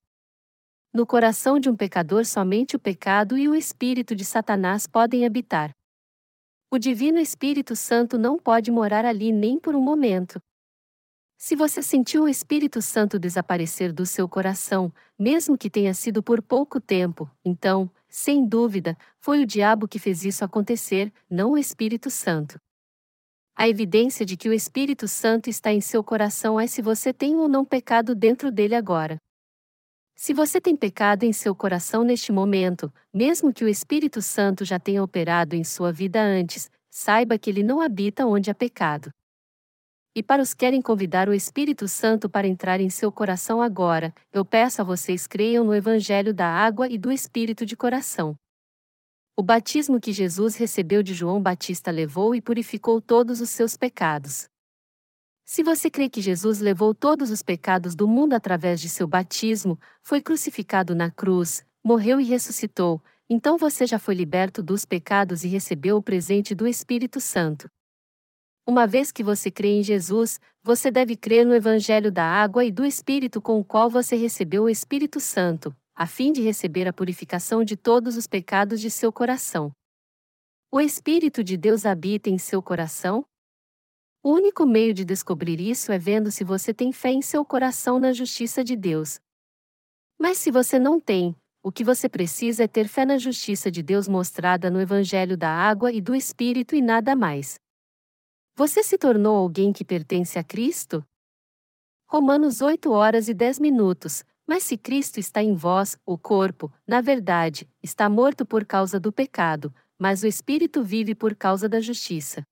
[0.93, 5.71] No coração de um pecador somente o pecado e o espírito de Satanás podem habitar.
[6.73, 10.41] O Divino Espírito Santo não pode morar ali nem por um momento.
[11.39, 16.41] Se você sentiu o Espírito Santo desaparecer do seu coração, mesmo que tenha sido por
[16.41, 22.11] pouco tempo, então, sem dúvida, foi o diabo que fez isso acontecer, não o Espírito
[22.11, 22.59] Santo.
[23.55, 27.37] A evidência de que o Espírito Santo está em seu coração é se você tem
[27.37, 29.21] ou não pecado dentro dele agora.
[30.15, 34.79] Se você tem pecado em seu coração neste momento, mesmo que o Espírito Santo já
[34.79, 39.11] tenha operado em sua vida antes, saiba que ele não habita onde há pecado.
[40.17, 44.15] E para os que querem convidar o Espírito Santo para entrar em seu coração agora,
[44.33, 48.35] eu peço a vocês creiam no Evangelho da água e do Espírito de coração.
[49.37, 54.49] O batismo que Jesus recebeu de João Batista levou e purificou todos os seus pecados.
[55.45, 59.79] Se você crê que Jesus levou todos os pecados do mundo através de seu batismo,
[60.03, 65.49] foi crucificado na cruz, morreu e ressuscitou, então você já foi liberto dos pecados e
[65.49, 67.69] recebeu o presente do Espírito Santo.
[68.69, 72.73] Uma vez que você crê em Jesus, você deve crer no Evangelho da água e
[72.73, 76.93] do Espírito com o qual você recebeu o Espírito Santo, a fim de receber a
[76.93, 79.71] purificação de todos os pecados de seu coração.
[80.69, 83.25] O Espírito de Deus habita em seu coração?
[84.21, 88.01] O único meio de descobrir isso é vendo se você tem fé em seu coração
[88.01, 89.21] na justiça de Deus.
[90.19, 93.81] Mas se você não tem, o que você precisa é ter fé na justiça de
[93.81, 97.61] Deus mostrada no Evangelho da água e do Espírito e nada mais.
[98.59, 101.07] Você se tornou alguém que pertence a Cristo?
[102.09, 107.03] Romanos 8 horas e 10 minutos, mas se Cristo está em vós, o corpo, na
[107.03, 112.43] verdade, está morto por causa do pecado, mas o espírito vive por causa da justiça.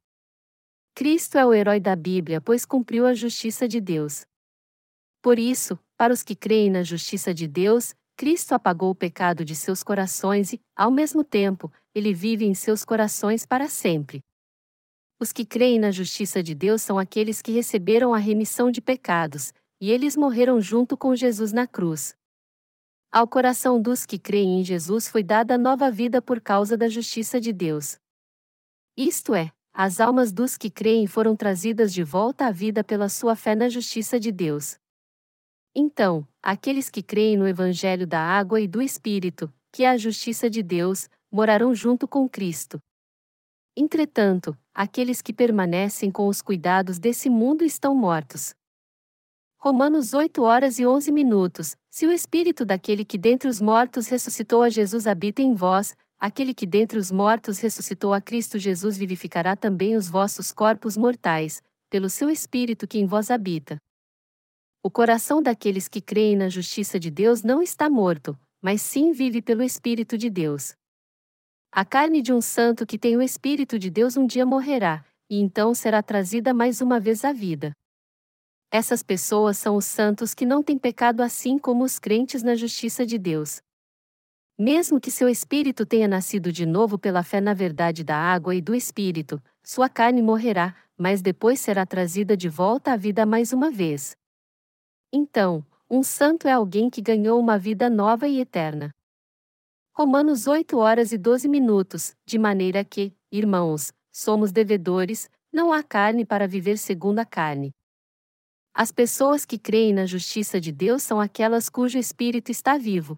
[0.95, 4.27] Cristo é o herói da Bíblia, pois cumpriu a justiça de Deus.
[5.23, 9.57] Por isso, para os que creem na justiça de Deus, Cristo apagou o pecado de
[9.57, 14.23] seus corações e, ao mesmo tempo, ele vive em seus corações para sempre.
[15.18, 19.53] Os que creem na justiça de Deus são aqueles que receberam a remissão de pecados,
[19.81, 22.16] e eles morreram junto com Jesus na cruz.
[23.12, 27.40] Ao coração dos que creem em Jesus foi dada nova vida por causa da justiça
[27.40, 27.96] de Deus.
[28.96, 33.37] Isto é, as almas dos que creem foram trazidas de volta à vida pela sua
[33.37, 34.79] fé na justiça de Deus.
[35.74, 40.48] Então, aqueles que creem no Evangelho da água e do Espírito, que é a justiça
[40.48, 42.79] de Deus, morarão junto com Cristo.
[43.77, 48.54] Entretanto, aqueles que permanecem com os cuidados desse mundo estão mortos.
[49.56, 51.76] Romanos 8 horas e 11 minutos.
[51.90, 56.52] Se o espírito daquele que dentre os mortos ressuscitou a Jesus habita em vós, aquele
[56.52, 62.10] que dentre os mortos ressuscitou a Cristo Jesus vivificará também os vossos corpos mortais, pelo
[62.10, 63.78] seu espírito que em vós habita.
[64.82, 69.40] O coração daqueles que creem na justiça de Deus não está morto, mas sim vive
[69.40, 70.74] pelo Espírito de Deus.
[71.76, 75.40] A carne de um santo que tem o Espírito de Deus um dia morrerá, e
[75.40, 77.72] então será trazida mais uma vez à vida.
[78.70, 83.04] Essas pessoas são os santos que não têm pecado assim como os crentes na justiça
[83.04, 83.60] de Deus.
[84.56, 88.60] Mesmo que seu espírito tenha nascido de novo pela fé na verdade da água e
[88.60, 93.68] do espírito, sua carne morrerá, mas depois será trazida de volta à vida mais uma
[93.68, 94.16] vez.
[95.12, 98.94] Então, um santo é alguém que ganhou uma vida nova e eterna.
[99.96, 106.24] Romanos 8 horas e 12 minutos, de maneira que, irmãos, somos devedores, não há carne
[106.24, 107.70] para viver segundo a carne.
[108.74, 113.14] As pessoas que creem na justiça de Deus são aquelas cujo espírito está vivo.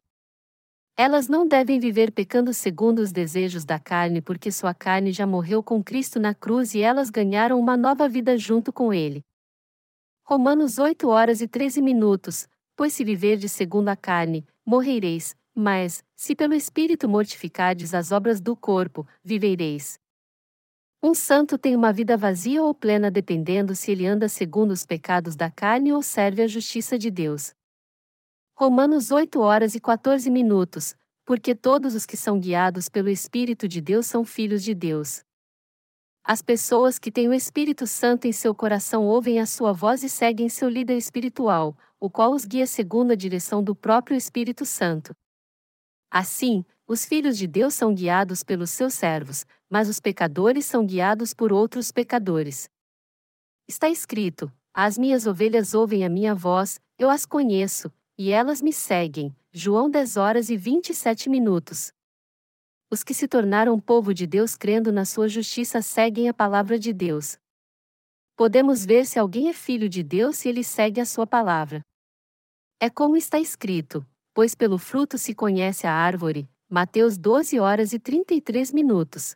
[0.98, 5.62] Elas não devem viver pecando segundo os desejos da carne, porque sua carne já morreu
[5.62, 9.22] com Cristo na cruz e elas ganharam uma nova vida junto com ele.
[10.26, 12.46] Romanos 8 horas e 13 minutos.
[12.76, 18.54] Pois se viverdes segundo a carne, morrereis, mas, se pelo Espírito mortificardes as obras do
[18.54, 19.98] corpo, vivereis.
[21.02, 25.34] Um santo tem uma vida vazia ou plena dependendo se ele anda segundo os pecados
[25.34, 27.54] da carne ou serve a justiça de Deus.
[28.54, 33.80] Romanos 8 horas e 14 minutos, porque todos os que são guiados pelo Espírito de
[33.80, 35.24] Deus são filhos de Deus.
[36.22, 40.08] As pessoas que têm o Espírito Santo em seu coração ouvem a sua voz e
[40.08, 45.14] seguem seu líder espiritual, o qual os guia segundo a direção do próprio Espírito Santo.
[46.10, 51.34] Assim, os filhos de Deus são guiados pelos seus servos, mas os pecadores são guiados
[51.34, 52.70] por outros pecadores.
[53.68, 58.72] Está escrito: As minhas ovelhas ouvem a minha voz, eu as conheço, e elas me
[58.72, 59.34] seguem.
[59.52, 61.92] João 10 horas e 27 minutos.
[62.90, 66.92] Os que se tornaram povo de Deus crendo na sua justiça seguem a palavra de
[66.92, 67.36] Deus.
[68.36, 71.80] podemos ver se alguém é filho de Deus se ele segue a sua palavra.
[72.78, 74.06] É como está escrito:
[74.36, 76.46] pois pelo fruto se conhece a árvore.
[76.68, 79.34] Mateus 12 horas e 33 minutos.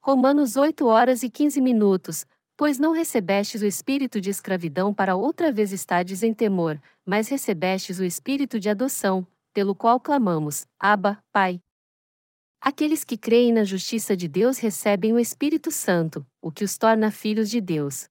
[0.00, 2.24] Romanos 8 horas e 15 minutos.
[2.56, 7.98] Pois não recebestes o espírito de escravidão para outra vez estardes em temor, mas recebestes
[7.98, 11.60] o espírito de adoção, pelo qual clamamos: Abba, Pai.
[12.60, 17.10] Aqueles que creem na justiça de Deus recebem o Espírito Santo, o que os torna
[17.10, 18.08] filhos de Deus.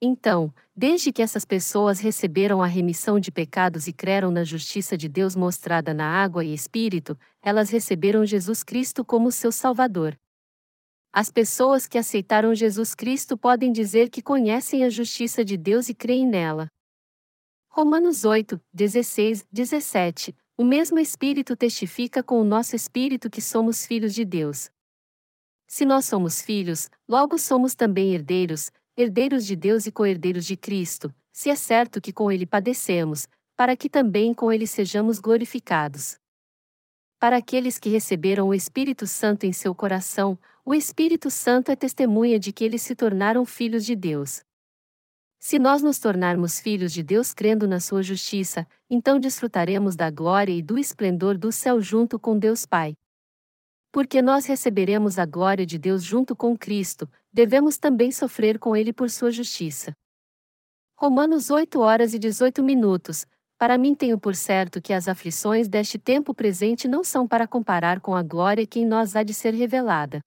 [0.00, 5.08] Então, desde que essas pessoas receberam a remissão de pecados e creram na justiça de
[5.08, 10.18] Deus mostrada na água e Espírito, elas receberam Jesus Cristo como seu Salvador.
[11.12, 15.94] As pessoas que aceitaram Jesus Cristo podem dizer que conhecem a justiça de Deus e
[15.94, 16.68] creem nela.
[17.68, 24.14] Romanos 8, 16, 17 o mesmo Espírito testifica com o nosso espírito que somos filhos
[24.14, 24.70] de Deus.
[25.66, 31.12] Se nós somos filhos, logo somos também herdeiros, herdeiros de Deus e co-herdeiros de Cristo,
[31.32, 33.26] se é certo que com ele padecemos,
[33.56, 36.16] para que também com ele sejamos glorificados.
[37.18, 42.38] Para aqueles que receberam o Espírito Santo em seu coração, o Espírito Santo é testemunha
[42.38, 44.42] de que eles se tornaram filhos de Deus.
[45.40, 50.52] Se nós nos tornarmos filhos de Deus crendo na sua justiça, então desfrutaremos da glória
[50.52, 52.94] e do esplendor do céu junto com Deus Pai.
[53.92, 58.92] Porque nós receberemos a glória de Deus junto com Cristo, devemos também sofrer com Ele
[58.92, 59.92] por sua justiça.
[60.96, 63.26] Romanos 8 horas e 18 minutos.
[63.58, 68.00] Para mim tenho por certo que as aflições deste tempo presente não são para comparar
[68.00, 70.20] com a glória que em nós há de ser revelada.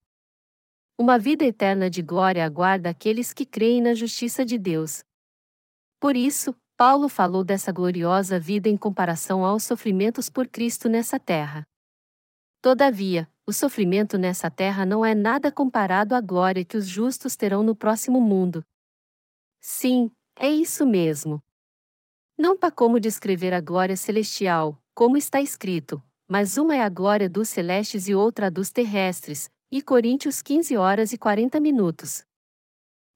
[0.99, 5.01] Uma vida eterna de glória aguarda aqueles que creem na justiça de Deus.
[6.01, 11.64] Por isso, Paulo falou dessa gloriosa vida em comparação aos sofrimentos por Cristo nessa terra.
[12.62, 17.63] Todavia, o sofrimento nessa terra não é nada comparado à glória que os justos terão
[17.63, 18.61] no próximo mundo.
[19.61, 21.41] Sim, é isso mesmo.
[22.37, 27.29] Não há como descrever a glória celestial, como está escrito, mas uma é a glória
[27.29, 32.25] dos celestes e outra a dos terrestres, e Coríntios 15 horas e 40 minutos.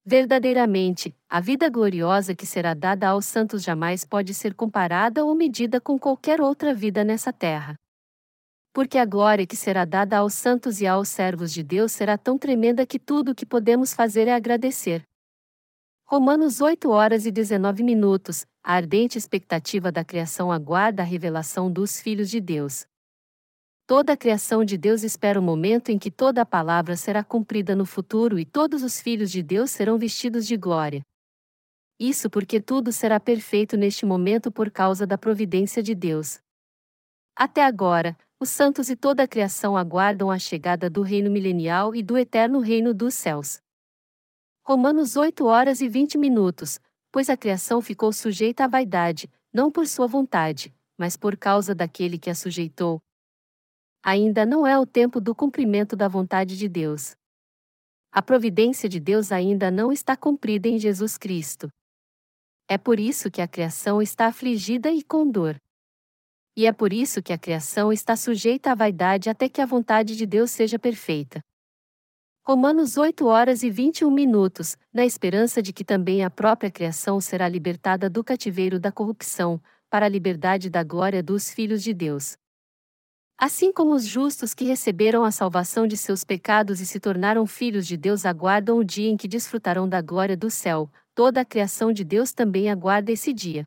[0.06, 5.82] Verdadeiramente, a vida gloriosa que será dada aos santos jamais pode ser comparada ou medida
[5.82, 7.81] com qualquer outra vida nessa terra.
[8.74, 12.38] Porque a glória que será dada aos santos e aos servos de Deus será tão
[12.38, 15.06] tremenda que tudo o que podemos fazer é agradecer.
[16.06, 18.46] Romanos 8 horas e 19 minutos.
[18.64, 22.86] A ardente expectativa da criação aguarda a revelação dos filhos de Deus.
[23.88, 27.76] Toda a criação de Deus espera o momento em que toda a palavra será cumprida
[27.76, 31.02] no futuro e todos os filhos de Deus serão vestidos de glória.
[32.00, 36.40] Isso porque tudo será perfeito neste momento por causa da providência de Deus.
[37.36, 42.02] Até agora, os santos e toda a criação aguardam a chegada do reino milenial e
[42.02, 43.62] do eterno reino dos céus.
[44.64, 46.80] Romanos 8 horas e 20 minutos,
[47.12, 52.18] pois a criação ficou sujeita à vaidade, não por sua vontade, mas por causa daquele
[52.18, 53.00] que a sujeitou,
[54.02, 57.16] ainda não é o tempo do cumprimento da vontade de Deus.
[58.12, 61.70] A providência de Deus ainda não está cumprida em Jesus Cristo.
[62.68, 65.58] É por isso que a criação está afligida e com dor.
[66.56, 70.18] E é por isso que a criação está sujeita à vaidade até que a vontade
[70.18, 71.42] de Deus seja perfeita.
[72.44, 77.48] Romanos 8 horas e 21 minutos, na esperança de que também a própria criação será
[77.48, 82.36] libertada do cativeiro da corrupção, para a liberdade da glória dos filhos de Deus.
[83.38, 87.88] Assim como os justos que receberam a salvação de seus pecados e se tornaram filhos
[87.88, 91.94] de Deus aguardam o dia em que desfrutarão da glória do céu, toda a criação
[91.94, 93.66] de Deus também aguarda esse dia.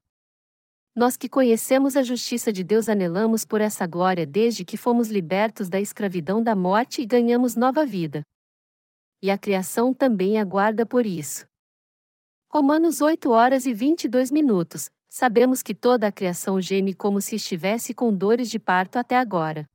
[0.96, 5.68] Nós que conhecemos a justiça de Deus anelamos por essa glória desde que fomos libertos
[5.68, 8.22] da escravidão da morte e ganhamos nova vida.
[9.20, 11.46] E a criação também aguarda por isso.
[12.48, 17.92] Romanos 8 horas e 22 minutos sabemos que toda a criação geme como se estivesse
[17.92, 19.68] com dores de parto até agora.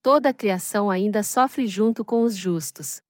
[0.00, 3.00] Toda a criação ainda sofre junto com os justos.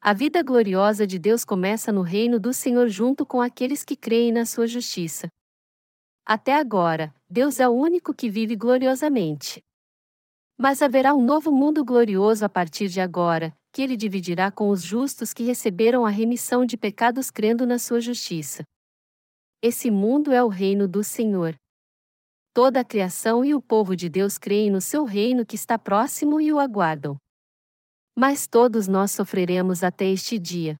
[0.00, 4.32] A vida gloriosa de Deus começa no reino do Senhor junto com aqueles que creem
[4.32, 5.28] na sua justiça.
[6.24, 9.62] Até agora, Deus é o único que vive gloriosamente.
[10.56, 14.82] Mas haverá um novo mundo glorioso a partir de agora, que ele dividirá com os
[14.82, 18.62] justos que receberam a remissão de pecados crendo na sua justiça.
[19.60, 21.56] Esse mundo é o reino do Senhor.
[22.54, 26.40] Toda a criação e o povo de Deus creem no seu reino que está próximo
[26.40, 27.16] e o aguardam.
[28.14, 30.76] Mas todos nós sofreremos até este dia.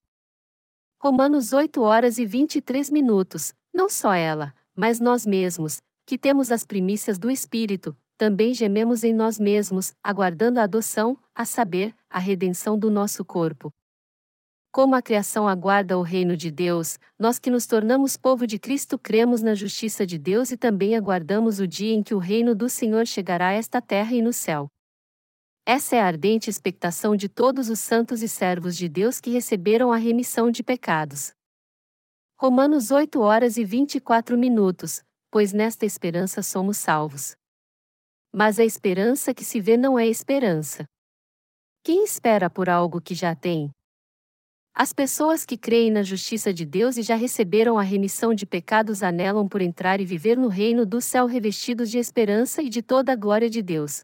[1.00, 6.64] Romanos 8 horas e 23 minutos, não só ela, mas nós mesmos, que temos as
[6.64, 12.78] primícias do Espírito, também gememos em nós mesmos, aguardando a adoção, a saber, a redenção
[12.78, 13.72] do nosso corpo.
[14.70, 18.98] Como a criação aguarda o reino de Deus, nós que nos tornamos povo de Cristo
[18.98, 22.68] cremos na justiça de Deus e também aguardamos o dia em que o reino do
[22.70, 24.68] Senhor chegará a esta terra e no céu.
[25.66, 29.92] Essa é a ardente expectação de todos os santos e servos de Deus que receberam
[29.92, 31.34] a remissão de pecados.
[32.42, 37.36] Romanos 8 horas e 24 minutos, pois nesta esperança somos salvos.
[38.32, 40.84] Mas a esperança que se vê não é esperança.
[41.84, 43.70] Quem espera por algo que já tem?
[44.74, 49.04] As pessoas que creem na justiça de Deus e já receberam a remissão de pecados
[49.04, 53.12] anelam por entrar e viver no reino do céu revestidos de esperança e de toda
[53.12, 54.02] a glória de Deus.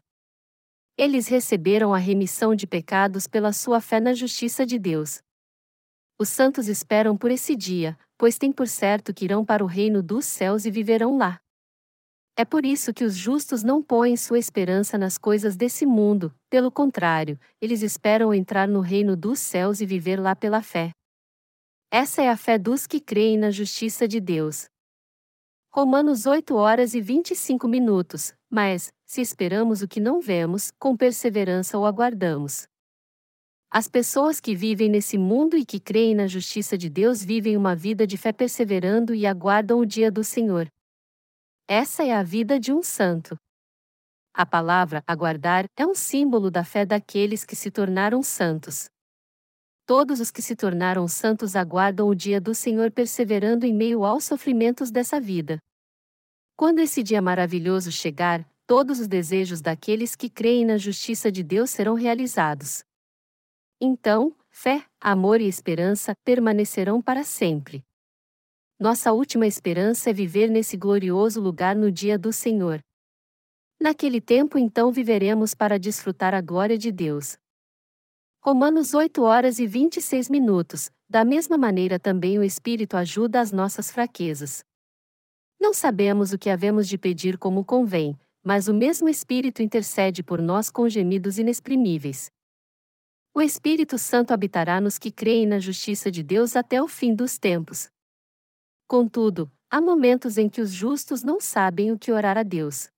[0.97, 5.19] Eles receberam a remissão de pecados pela sua fé na justiça de Deus.
[6.17, 10.03] Os santos esperam por esse dia, pois têm por certo que irão para o reino
[10.03, 11.39] dos céus e viverão lá.
[12.35, 16.69] É por isso que os justos não põem sua esperança nas coisas desse mundo, pelo
[16.69, 20.91] contrário, eles esperam entrar no reino dos céus e viver lá pela fé.
[21.89, 24.67] Essa é a fé dos que creem na justiça de Deus.
[25.71, 28.33] Romanos 8 horas e 25 minutos.
[28.49, 32.67] Mas, se esperamos o que não vemos, com perseverança o aguardamos.
[33.71, 37.75] As pessoas que vivem nesse mundo e que creem na justiça de Deus vivem uma
[37.75, 40.67] vida de fé perseverando e aguardam o dia do Senhor.
[41.67, 43.37] Essa é a vida de um santo.
[44.33, 48.89] A palavra aguardar é um símbolo da fé daqueles que se tornaram santos.
[49.85, 54.23] Todos os que se tornaram santos aguardam o dia do Senhor perseverando em meio aos
[54.23, 55.59] sofrimentos dessa vida.
[56.55, 61.69] Quando esse dia maravilhoso chegar, todos os desejos daqueles que creem na justiça de Deus
[61.69, 62.83] serão realizados.
[63.81, 67.81] Então, fé, amor e esperança permanecerão para sempre.
[68.77, 72.83] Nossa última esperança é viver nesse glorioso lugar no dia do Senhor.
[73.79, 77.37] Naquele tempo então viveremos para desfrutar a glória de Deus.
[78.41, 80.91] Romanos 8 horas e 26 minutos.
[81.09, 84.61] Da mesma maneira também o Espírito ajuda as nossas fraquezas.
[85.57, 88.13] Não sabemos o que havemos de pedir como convém,
[88.43, 92.29] mas o mesmo Espírito intercede por nós com gemidos inexprimíveis.
[93.39, 97.37] O Espírito Santo habitará nos que creem na justiça de Deus até o fim dos
[97.37, 97.89] tempos.
[98.85, 102.89] Contudo, há momentos em que os justos não sabem o que orar a Deus.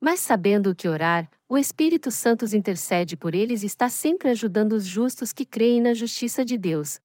[0.00, 4.72] Mas sabendo o que orar, o Espírito Santo intercede por eles e está sempre ajudando
[4.72, 6.98] os justos que creem na justiça de Deus.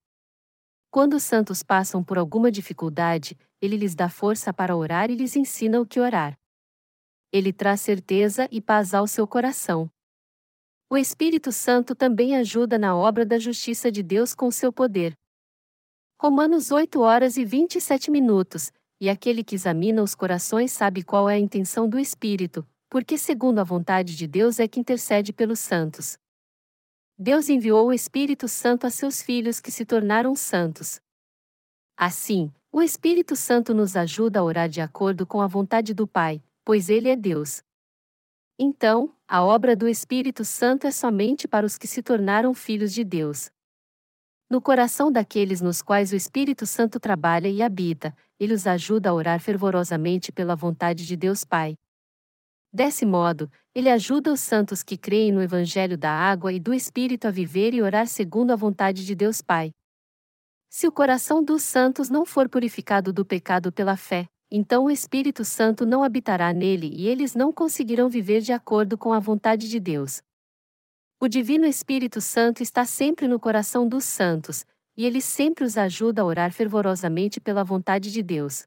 [0.89, 5.35] Quando os santos passam por alguma dificuldade, ele lhes dá força para orar e lhes
[5.35, 6.39] ensina o que orar.
[7.29, 9.91] Ele traz certeza e paz ao seu coração.
[10.89, 15.13] O Espírito Santo também ajuda na obra da justiça de Deus com seu poder.
[16.17, 18.71] Romanos 8 horas e 27 minutos.
[18.99, 23.59] E aquele que examina os corações sabe qual é a intenção do Espírito, porque segundo
[23.59, 26.17] a vontade de Deus é que intercede pelos santos.
[27.19, 31.01] Deus enviou o Espírito Santo a seus filhos que se tornaram santos.
[31.97, 36.41] Assim, o Espírito Santo nos ajuda a orar de acordo com a vontade do Pai,
[36.63, 37.61] pois Ele é Deus.
[38.57, 43.03] Então, a obra do Espírito Santo é somente para os que se tornaram filhos de
[43.03, 43.51] Deus.
[44.49, 49.13] No coração daqueles nos quais o Espírito Santo trabalha e habita, ele os ajuda a
[49.13, 51.75] orar fervorosamente pela vontade de Deus Pai.
[52.71, 57.27] Desse modo, ele ajuda os santos que creem no Evangelho da água e do Espírito
[57.27, 59.71] a viver e orar segundo a vontade de Deus Pai.
[60.69, 65.43] Se o coração dos santos não for purificado do pecado pela fé, então o Espírito
[65.43, 69.79] Santo não habitará nele e eles não conseguirão viver de acordo com a vontade de
[69.79, 70.21] Deus.
[71.19, 76.21] O Divino Espírito Santo está sempre no coração dos santos, e ele sempre os ajuda
[76.21, 78.65] a orar fervorosamente pela vontade de Deus.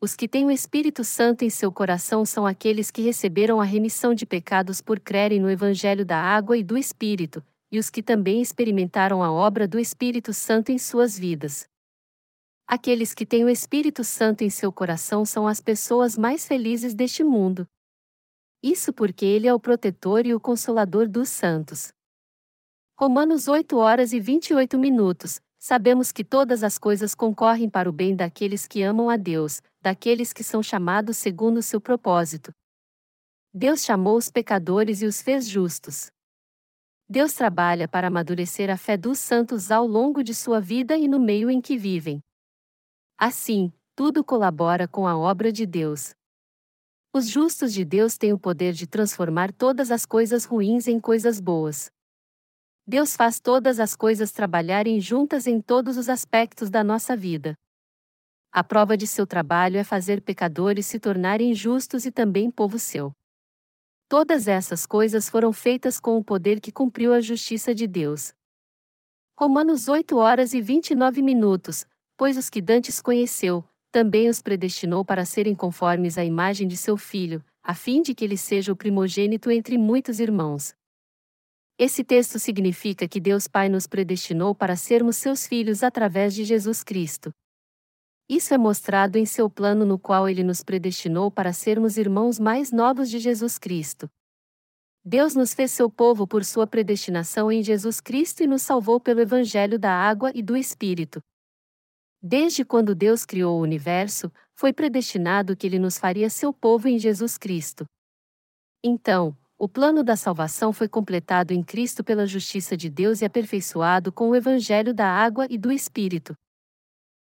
[0.00, 4.14] Os que têm o Espírito Santo em seu coração são aqueles que receberam a remissão
[4.14, 8.42] de pecados por crerem no Evangelho da água e do Espírito, e os que também
[8.42, 11.66] experimentaram a obra do Espírito Santo em suas vidas.
[12.66, 17.22] Aqueles que têm o Espírito Santo em seu coração são as pessoas mais felizes deste
[17.22, 17.66] mundo.
[18.62, 21.92] Isso porque ele é o protetor e o consolador dos santos.
[22.98, 25.40] Romanos 8 horas e 28 minutos.
[25.58, 30.32] Sabemos que todas as coisas concorrem para o bem daqueles que amam a Deus, daqueles
[30.32, 32.52] que são chamados segundo o seu propósito.
[33.52, 36.10] Deus chamou os pecadores e os fez justos.
[37.08, 41.20] Deus trabalha para amadurecer a fé dos santos ao longo de sua vida e no
[41.20, 42.20] meio em que vivem.
[43.18, 46.14] Assim, tudo colabora com a obra de Deus.
[47.12, 51.40] Os justos de Deus têm o poder de transformar todas as coisas ruins em coisas
[51.40, 51.92] boas.
[52.84, 57.56] Deus faz todas as coisas trabalharem juntas em todos os aspectos da nossa vida.
[58.50, 63.12] A prova de seu trabalho é fazer pecadores se tornarem justos e também povo seu.
[64.08, 68.34] Todas essas coisas foram feitas com o poder que cumpriu a justiça de Deus.
[69.38, 71.86] Romanos 8 horas e 29 minutos,
[72.16, 76.96] pois os que dantes conheceu, também os predestinou para serem conformes à imagem de seu
[76.96, 80.74] filho, a fim de que ele seja o primogênito entre muitos irmãos.
[81.78, 86.84] Esse texto significa que Deus Pai nos predestinou para sermos seus filhos através de Jesus
[86.84, 87.32] Cristo.
[88.28, 92.70] Isso é mostrado em seu plano no qual ele nos predestinou para sermos irmãos mais
[92.70, 94.08] novos de Jesus Cristo.
[95.04, 99.20] Deus nos fez seu povo por sua predestinação em Jesus Cristo e nos salvou pelo
[99.20, 101.20] Evangelho da água e do Espírito.
[102.26, 106.98] Desde quando Deus criou o universo, foi predestinado que ele nos faria seu povo em
[106.98, 107.84] Jesus Cristo.
[108.82, 114.10] Então, o plano da salvação foi completado em Cristo pela justiça de Deus e aperfeiçoado
[114.10, 116.32] com o Evangelho da água e do Espírito.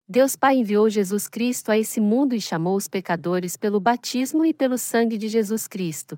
[0.08, 4.54] Deus Pai enviou Jesus Cristo a esse mundo e chamou os pecadores pelo batismo e
[4.54, 6.16] pelo sangue de Jesus Cristo.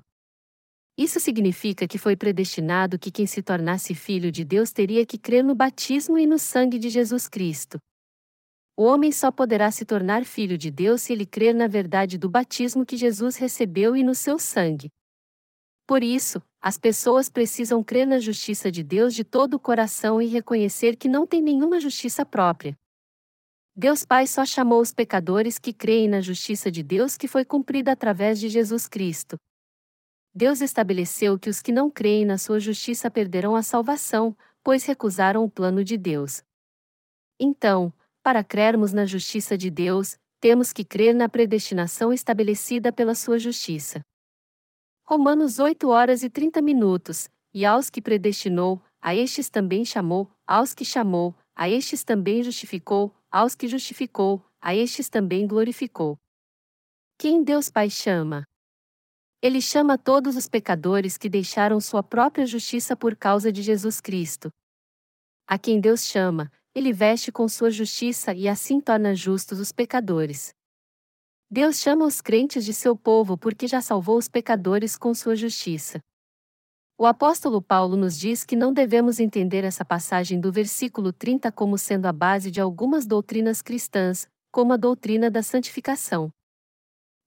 [0.98, 5.42] Isso significa que foi predestinado que quem se tornasse filho de Deus teria que crer
[5.42, 7.78] no batismo e no sangue de Jesus Cristo.
[8.76, 12.28] O homem só poderá se tornar filho de Deus se ele crer na verdade do
[12.28, 14.90] batismo que Jesus recebeu e no seu sangue.
[15.86, 20.26] Por isso, as pessoas precisam crer na justiça de Deus de todo o coração e
[20.26, 22.76] reconhecer que não tem nenhuma justiça própria.
[23.76, 27.92] Deus Pai só chamou os pecadores que creem na justiça de Deus que foi cumprida
[27.92, 29.36] através de Jesus Cristo.
[30.34, 35.44] Deus estabeleceu que os que não creem na sua justiça perderão a salvação, pois recusaram
[35.44, 36.42] o plano de Deus.
[37.38, 37.92] Então,
[38.24, 44.00] para crermos na justiça de Deus, temos que crer na predestinação estabelecida pela sua justiça.
[45.06, 47.28] Romanos 8 horas e 30 minutos.
[47.52, 53.14] E aos que predestinou, a estes também chamou, aos que chamou, a estes também justificou,
[53.30, 56.18] aos que justificou, a estes também glorificou.
[57.18, 58.44] Quem Deus Pai chama?
[59.42, 64.50] Ele chama todos os pecadores que deixaram sua própria justiça por causa de Jesus Cristo.
[65.46, 70.52] A quem Deus chama, ele veste com sua justiça e assim torna justos os pecadores.
[71.50, 76.00] Deus chama os crentes de seu povo porque já salvou os pecadores com sua justiça.
[76.98, 81.76] O apóstolo Paulo nos diz que não devemos entender essa passagem do versículo 30 como
[81.76, 86.30] sendo a base de algumas doutrinas cristãs, como a doutrina da santificação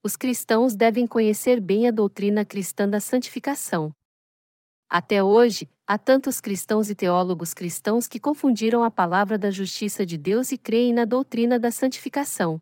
[0.08, 3.92] os cristãos devem conhecer bem a doutrina cristã da santificação.
[4.90, 10.18] Até hoje, há tantos cristãos e teólogos cristãos que confundiram a palavra da justiça de
[10.18, 12.62] Deus e creem na doutrina da santificação.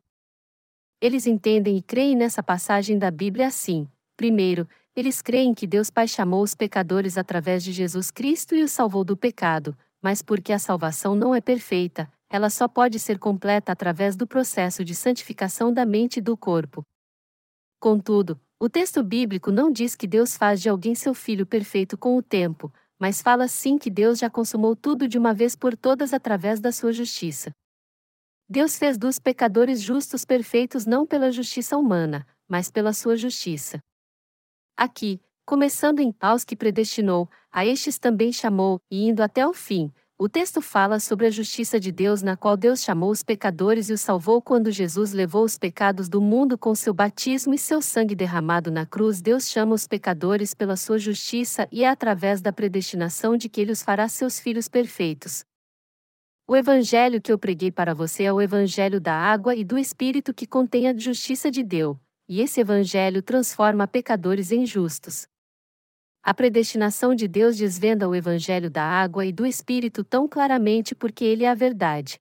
[0.99, 6.07] Eles entendem e creem nessa passagem da Bíblia assim: primeiro, eles creem que Deus Pai
[6.07, 10.59] chamou os pecadores através de Jesus Cristo e os salvou do pecado, mas porque a
[10.59, 15.85] salvação não é perfeita, ela só pode ser completa através do processo de santificação da
[15.85, 16.83] mente e do corpo.
[17.79, 22.17] Contudo, o texto bíblico não diz que Deus faz de alguém seu filho perfeito com
[22.17, 26.13] o tempo, mas fala sim que Deus já consumou tudo de uma vez por todas
[26.13, 27.51] através da sua justiça.
[28.47, 33.79] Deus fez dos pecadores justos perfeitos não pela justiça humana, mas pela sua justiça.
[34.77, 39.91] Aqui, começando em aos que predestinou, a estes também chamou, e indo até o fim,
[40.17, 43.93] o texto fala sobre a justiça de Deus na qual Deus chamou os pecadores e
[43.93, 48.15] os salvou quando Jesus levou os pecados do mundo com seu batismo e seu sangue
[48.15, 49.21] derramado na cruz.
[49.21, 53.73] Deus chama os pecadores pela sua justiça e é através da predestinação de que ele
[53.73, 55.43] os fará seus filhos perfeitos.
[56.47, 60.33] O evangelho que eu preguei para você é o evangelho da água e do espírito
[60.33, 61.97] que contém a justiça de Deus,
[62.29, 65.27] e esse evangelho transforma pecadores em justos.
[66.27, 71.23] A predestinação de Deus desvenda o evangelho da água e do espírito tão claramente porque
[71.23, 72.19] ele é a verdade.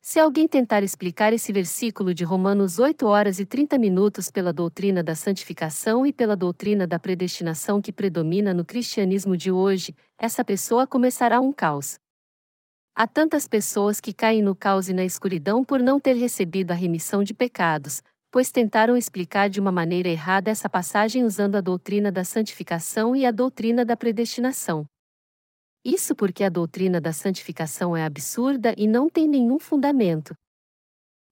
[0.00, 5.02] Se alguém tentar explicar esse versículo de Romanos 8 horas e 30 minutos pela doutrina
[5.02, 10.86] da santificação e pela doutrina da predestinação que predomina no cristianismo de hoje, essa pessoa
[10.86, 11.98] começará um caos.
[12.94, 16.74] Há tantas pessoas que caem no caos e na escuridão por não ter recebido a
[16.74, 22.12] remissão de pecados, pois tentaram explicar de uma maneira errada essa passagem usando a doutrina
[22.12, 24.86] da santificação e a doutrina da predestinação.
[25.84, 30.34] Isso porque a doutrina da santificação é absurda e não tem nenhum fundamento.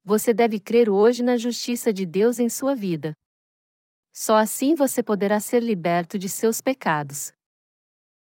[0.04, 3.12] Você deve crer hoje na justiça de Deus em sua vida.
[4.10, 7.30] Só assim você poderá ser liberto de seus pecados.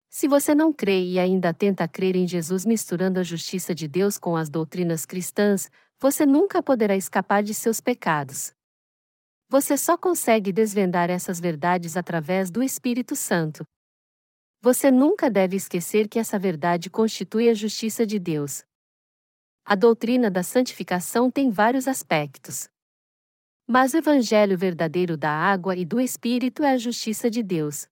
[0.09, 4.17] Se você não crê e ainda tenta crer em Jesus misturando a justiça de Deus
[4.17, 5.69] com as doutrinas cristãs,
[5.99, 8.54] você nunca poderá escapar de seus pecados.
[9.47, 13.63] Você só consegue desvendar essas verdades através do Espírito Santo.
[14.59, 18.63] Você nunca deve esquecer que essa verdade constitui a justiça de Deus.
[19.63, 22.67] A doutrina da santificação tem vários aspectos.
[23.67, 27.87] Mas o evangelho verdadeiro da água e do Espírito é a justiça de Deus.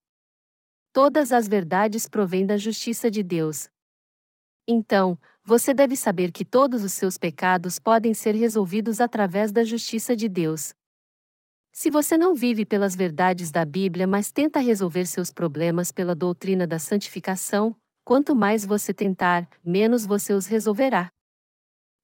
[0.92, 3.70] Todas as verdades provêm da justiça de Deus.
[4.68, 10.16] Então, você deve saber que todos os seus pecados podem ser resolvidos através da justiça
[10.16, 10.74] de Deus.
[11.76, 16.68] Se você não vive pelas verdades da Bíblia, mas tenta resolver seus problemas pela doutrina
[16.68, 21.12] da santificação, quanto mais você tentar, menos você os resolverá.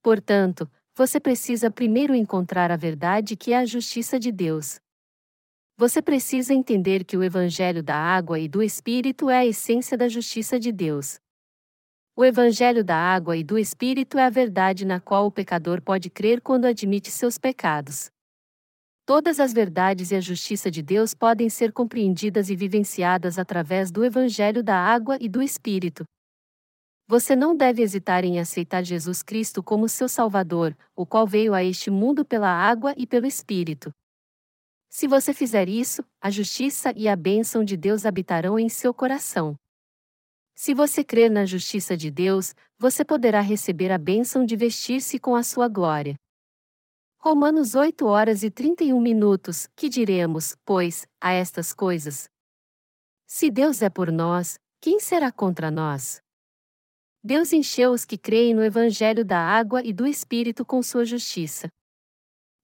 [0.02, 4.80] Portanto, você precisa primeiro encontrar a verdade que é a justiça de Deus.
[5.78, 10.10] Você precisa entender que o Evangelho da água e do Espírito é a essência da
[10.10, 11.20] justiça de Deus.
[12.16, 16.10] O Evangelho da água e do Espírito é a verdade na qual o pecador pode
[16.10, 18.10] crer quando admite seus pecados.
[19.10, 24.06] Todas as verdades e a justiça de Deus podem ser compreendidas e vivenciadas através do
[24.06, 26.04] Evangelho da água e do Espírito.
[27.08, 31.64] Você não deve hesitar em aceitar Jesus Cristo como seu Salvador, o qual veio a
[31.64, 33.90] este mundo pela água e pelo Espírito.
[34.92, 39.56] Se você fizer isso, a justiça e a bênção de Deus habitarão em seu coração.
[40.54, 45.36] Se você crer na justiça de Deus, você poderá receber a bênção de vestir-se com
[45.36, 46.14] a sua glória.
[47.22, 52.30] Romanos 8 horas e 31 minutos, que diremos, pois, a estas coisas?
[53.28, 56.22] Se Deus é por nós, quem será contra nós?
[57.22, 61.68] Deus encheu os que creem no Evangelho da água e do Espírito com sua justiça.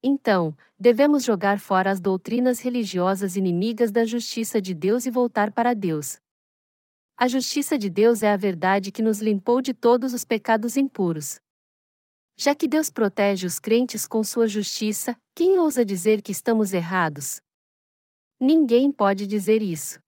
[0.02, 5.74] Então, devemos jogar fora as doutrinas religiosas inimigas da justiça de Deus e voltar para
[5.74, 6.18] Deus.
[7.18, 11.42] A justiça de Deus é a verdade que nos limpou de todos os pecados impuros.
[12.38, 17.42] Já que Deus protege os crentes com sua justiça, quem ousa dizer que estamos errados?
[18.38, 20.00] Ninguém pode dizer isso.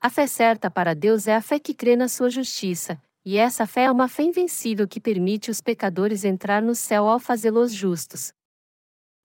[0.00, 3.66] A fé certa para Deus é a fé que crê na sua justiça, e essa
[3.66, 8.32] fé é uma fé invencível que permite os pecadores entrar no céu ao fazê-los justos.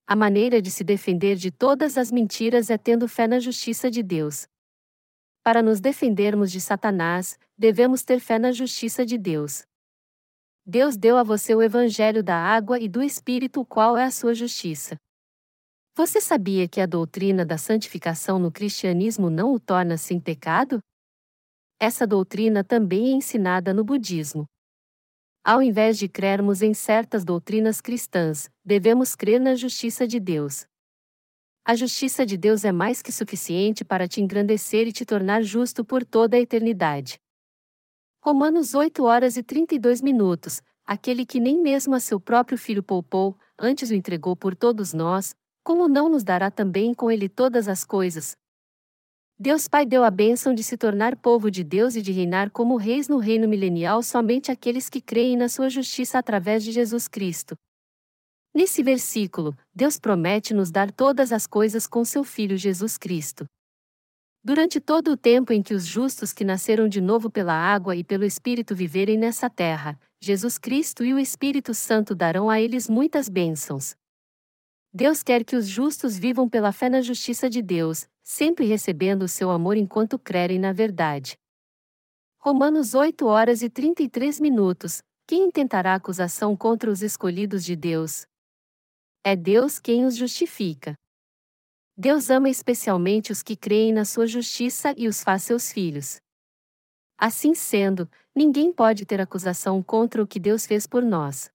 [0.06, 4.02] A maneira de se defender de todas as mentiras é tendo fé na justiça de
[4.02, 4.46] Deus.
[5.42, 9.64] Para nos defendermos de Satanás, devemos ter fé na justiça de Deus.
[10.66, 14.10] Deus deu a você o evangelho da água e do Espírito, o qual é a
[14.10, 14.96] sua justiça.
[15.94, 20.80] Você sabia que a doutrina da santificação no cristianismo não o torna sem pecado?
[21.78, 24.46] Essa doutrina também é ensinada no budismo.
[25.44, 30.64] Ao invés de crermos em certas doutrinas cristãs, devemos crer na justiça de Deus.
[31.62, 35.84] A justiça de Deus é mais que suficiente para te engrandecer e te tornar justo
[35.84, 37.18] por toda a eternidade.
[38.26, 40.62] Romanos 8 horas e 32 minutos.
[40.86, 45.34] Aquele que nem mesmo a seu próprio filho poupou, antes o entregou por todos nós,
[45.62, 48.34] como não nos dará também com ele todas as coisas?
[49.38, 52.78] Deus Pai deu a bênção de se tornar povo de Deus e de reinar como
[52.78, 57.54] reis no reino milenial somente aqueles que creem na sua justiça através de Jesus Cristo.
[58.54, 63.44] Nesse versículo, Deus promete nos dar todas as coisas com seu Filho Jesus Cristo.
[64.46, 68.04] Durante todo o tempo em que os justos que nasceram de novo pela água e
[68.04, 73.26] pelo Espírito viverem nessa terra, Jesus Cristo e o Espírito Santo darão a eles muitas
[73.30, 73.96] bênçãos.
[74.92, 79.28] Deus quer que os justos vivam pela fé na justiça de Deus, sempre recebendo o
[79.28, 81.38] seu amor enquanto crerem na verdade.
[82.38, 85.02] Romanos 8 horas e 33 minutos.
[85.26, 88.26] Quem intentará acusação contra os escolhidos de Deus?
[89.24, 90.94] É Deus quem os justifica.
[91.96, 96.16] Deus ama especialmente os que creem na sua justiça e os faz seus filhos.
[97.16, 101.48] Assim sendo, ninguém pode ter acusação contra o que Deus fez por nós.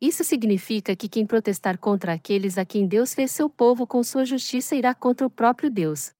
[0.00, 4.24] Isso significa que quem protestar contra aqueles a quem Deus fez seu povo com sua
[4.24, 6.10] justiça irá contra o próprio Deus.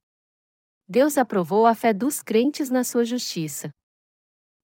[0.89, 3.71] Deus aprovou a fé dos crentes na sua justiça.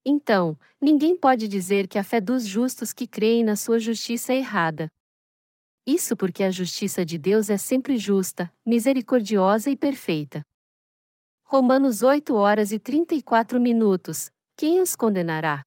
[0.05, 4.37] Então, ninguém pode dizer que a fé dos justos que creem na sua justiça é
[4.37, 4.87] errada.
[5.85, 10.41] Isso porque a justiça de Deus é sempre justa, misericordiosa e perfeita.
[11.43, 14.31] Romanos 8 horas e 34 minutos.
[14.55, 15.61] Quem os condenará?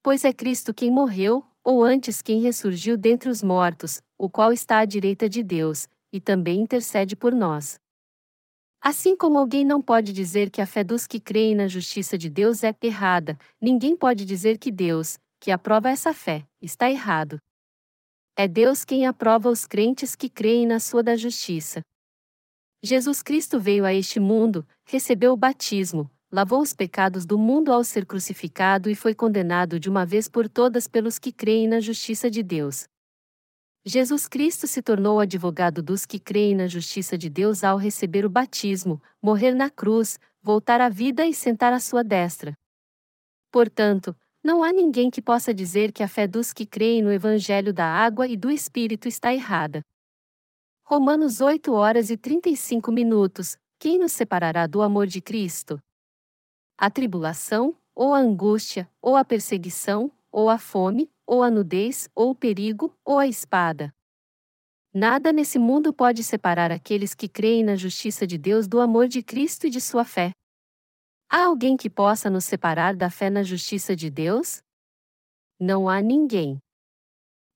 [0.00, 4.78] Pois é Cristo quem morreu, ou antes quem ressurgiu dentre os mortos, o qual está
[4.78, 7.80] à direita de Deus, e também intercede por nós.
[8.80, 12.30] Assim como alguém não pode dizer que a fé dos que creem na justiça de
[12.30, 17.40] Deus é errada, ninguém pode dizer que Deus, que aprova essa fé, está errado.
[18.38, 21.80] É Deus quem aprova os crentes que creem na sua da justiça.
[22.82, 27.82] Jesus Cristo veio a este mundo, recebeu o batismo, lavou os pecados do mundo ao
[27.82, 32.30] ser crucificado e foi condenado de uma vez por todas pelos que creem na justiça
[32.30, 32.86] de Deus.
[33.86, 38.30] Jesus Cristo se tornou advogado dos que creem na justiça de Deus ao receber o
[38.30, 42.52] batismo, morrer na cruz, voltar à vida e sentar à sua destra.
[43.50, 44.14] Portanto,
[44.46, 47.84] não há ninguém que possa dizer que a fé dos que creem no Evangelho da
[47.84, 49.80] água e do Espírito está errada.
[50.84, 53.56] Romanos 8 horas e 35 minutos.
[53.76, 55.80] Quem nos separará do amor de Cristo?
[56.78, 62.30] A tribulação, ou a angústia, ou a perseguição, ou a fome, ou a nudez, ou
[62.30, 63.92] o perigo, ou a espada.
[64.94, 69.24] Nada nesse mundo pode separar aqueles que creem na justiça de Deus do amor de
[69.24, 70.30] Cristo e de sua fé.
[71.28, 74.62] Há alguém que possa nos separar da fé na justiça de Deus?
[75.58, 76.58] Não há ninguém.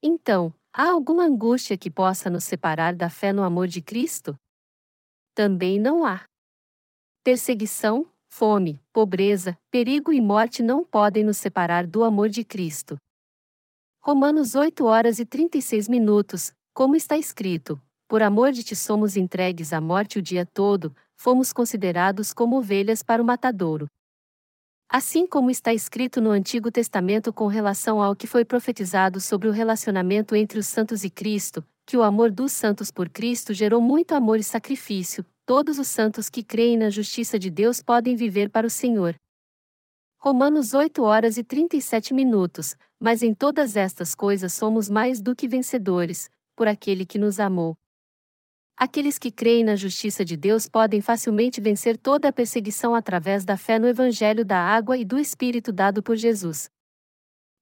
[0.02, 4.36] Então, há alguma angústia que possa nos separar da fé no amor de Cristo?
[5.34, 6.24] Também não há.
[7.22, 12.96] Perseguição, fome, pobreza, perigo e morte não podem nos separar do amor de Cristo.
[14.02, 17.80] Romanos 8 horas e 36 minutos, como está escrito:
[18.10, 23.04] Por amor de ti somos entregues à morte o dia todo, fomos considerados como ovelhas
[23.04, 23.86] para o matadouro.
[24.88, 29.52] Assim como está escrito no Antigo Testamento com relação ao que foi profetizado sobre o
[29.52, 34.12] relacionamento entre os santos e Cristo, que o amor dos santos por Cristo gerou muito
[34.12, 38.66] amor e sacrifício, todos os santos que creem na justiça de Deus podem viver para
[38.66, 39.14] o Senhor.
[40.18, 45.46] Romanos 8 horas e 37 minutos, mas em todas estas coisas somos mais do que
[45.46, 47.79] vencedores, por aquele que nos amou.
[48.82, 53.54] Aqueles que creem na justiça de Deus podem facilmente vencer toda a perseguição através da
[53.54, 56.70] fé no Evangelho da água e do Espírito dado por Jesus.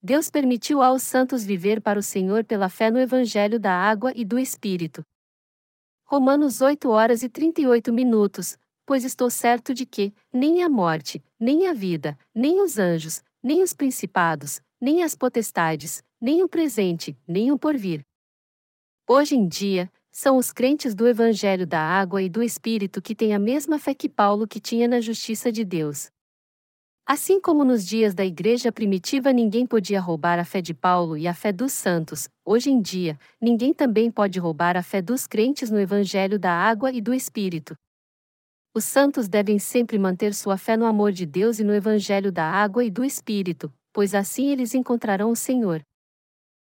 [0.01, 4.25] Deus permitiu aos santos viver para o Senhor pela fé no Evangelho da água e
[4.25, 5.03] do Espírito.
[6.05, 8.57] Romanos 8 horas e 38 minutos,
[8.87, 13.61] pois estou certo de que, nem a morte, nem a vida, nem os anjos, nem
[13.61, 18.03] os principados, nem as potestades, nem o presente, nem o porvir.
[19.09, 23.33] Hoje em dia, são os crentes do Evangelho da Água e do Espírito que têm
[23.33, 26.11] a mesma fé que Paulo que tinha na justiça de Deus.
[27.07, 31.29] Assim como nos dias da igreja primitiva ninguém podia roubar a fé de Paulo e
[31.29, 35.71] a fé dos santos, hoje em dia, ninguém também pode roubar a fé dos crentes
[35.71, 37.77] no Evangelho da Água e do Espírito.
[38.75, 42.45] Os santos devem sempre manter sua fé no amor de Deus e no Evangelho da
[42.45, 45.81] Água e do Espírito, pois assim eles encontrarão o Senhor.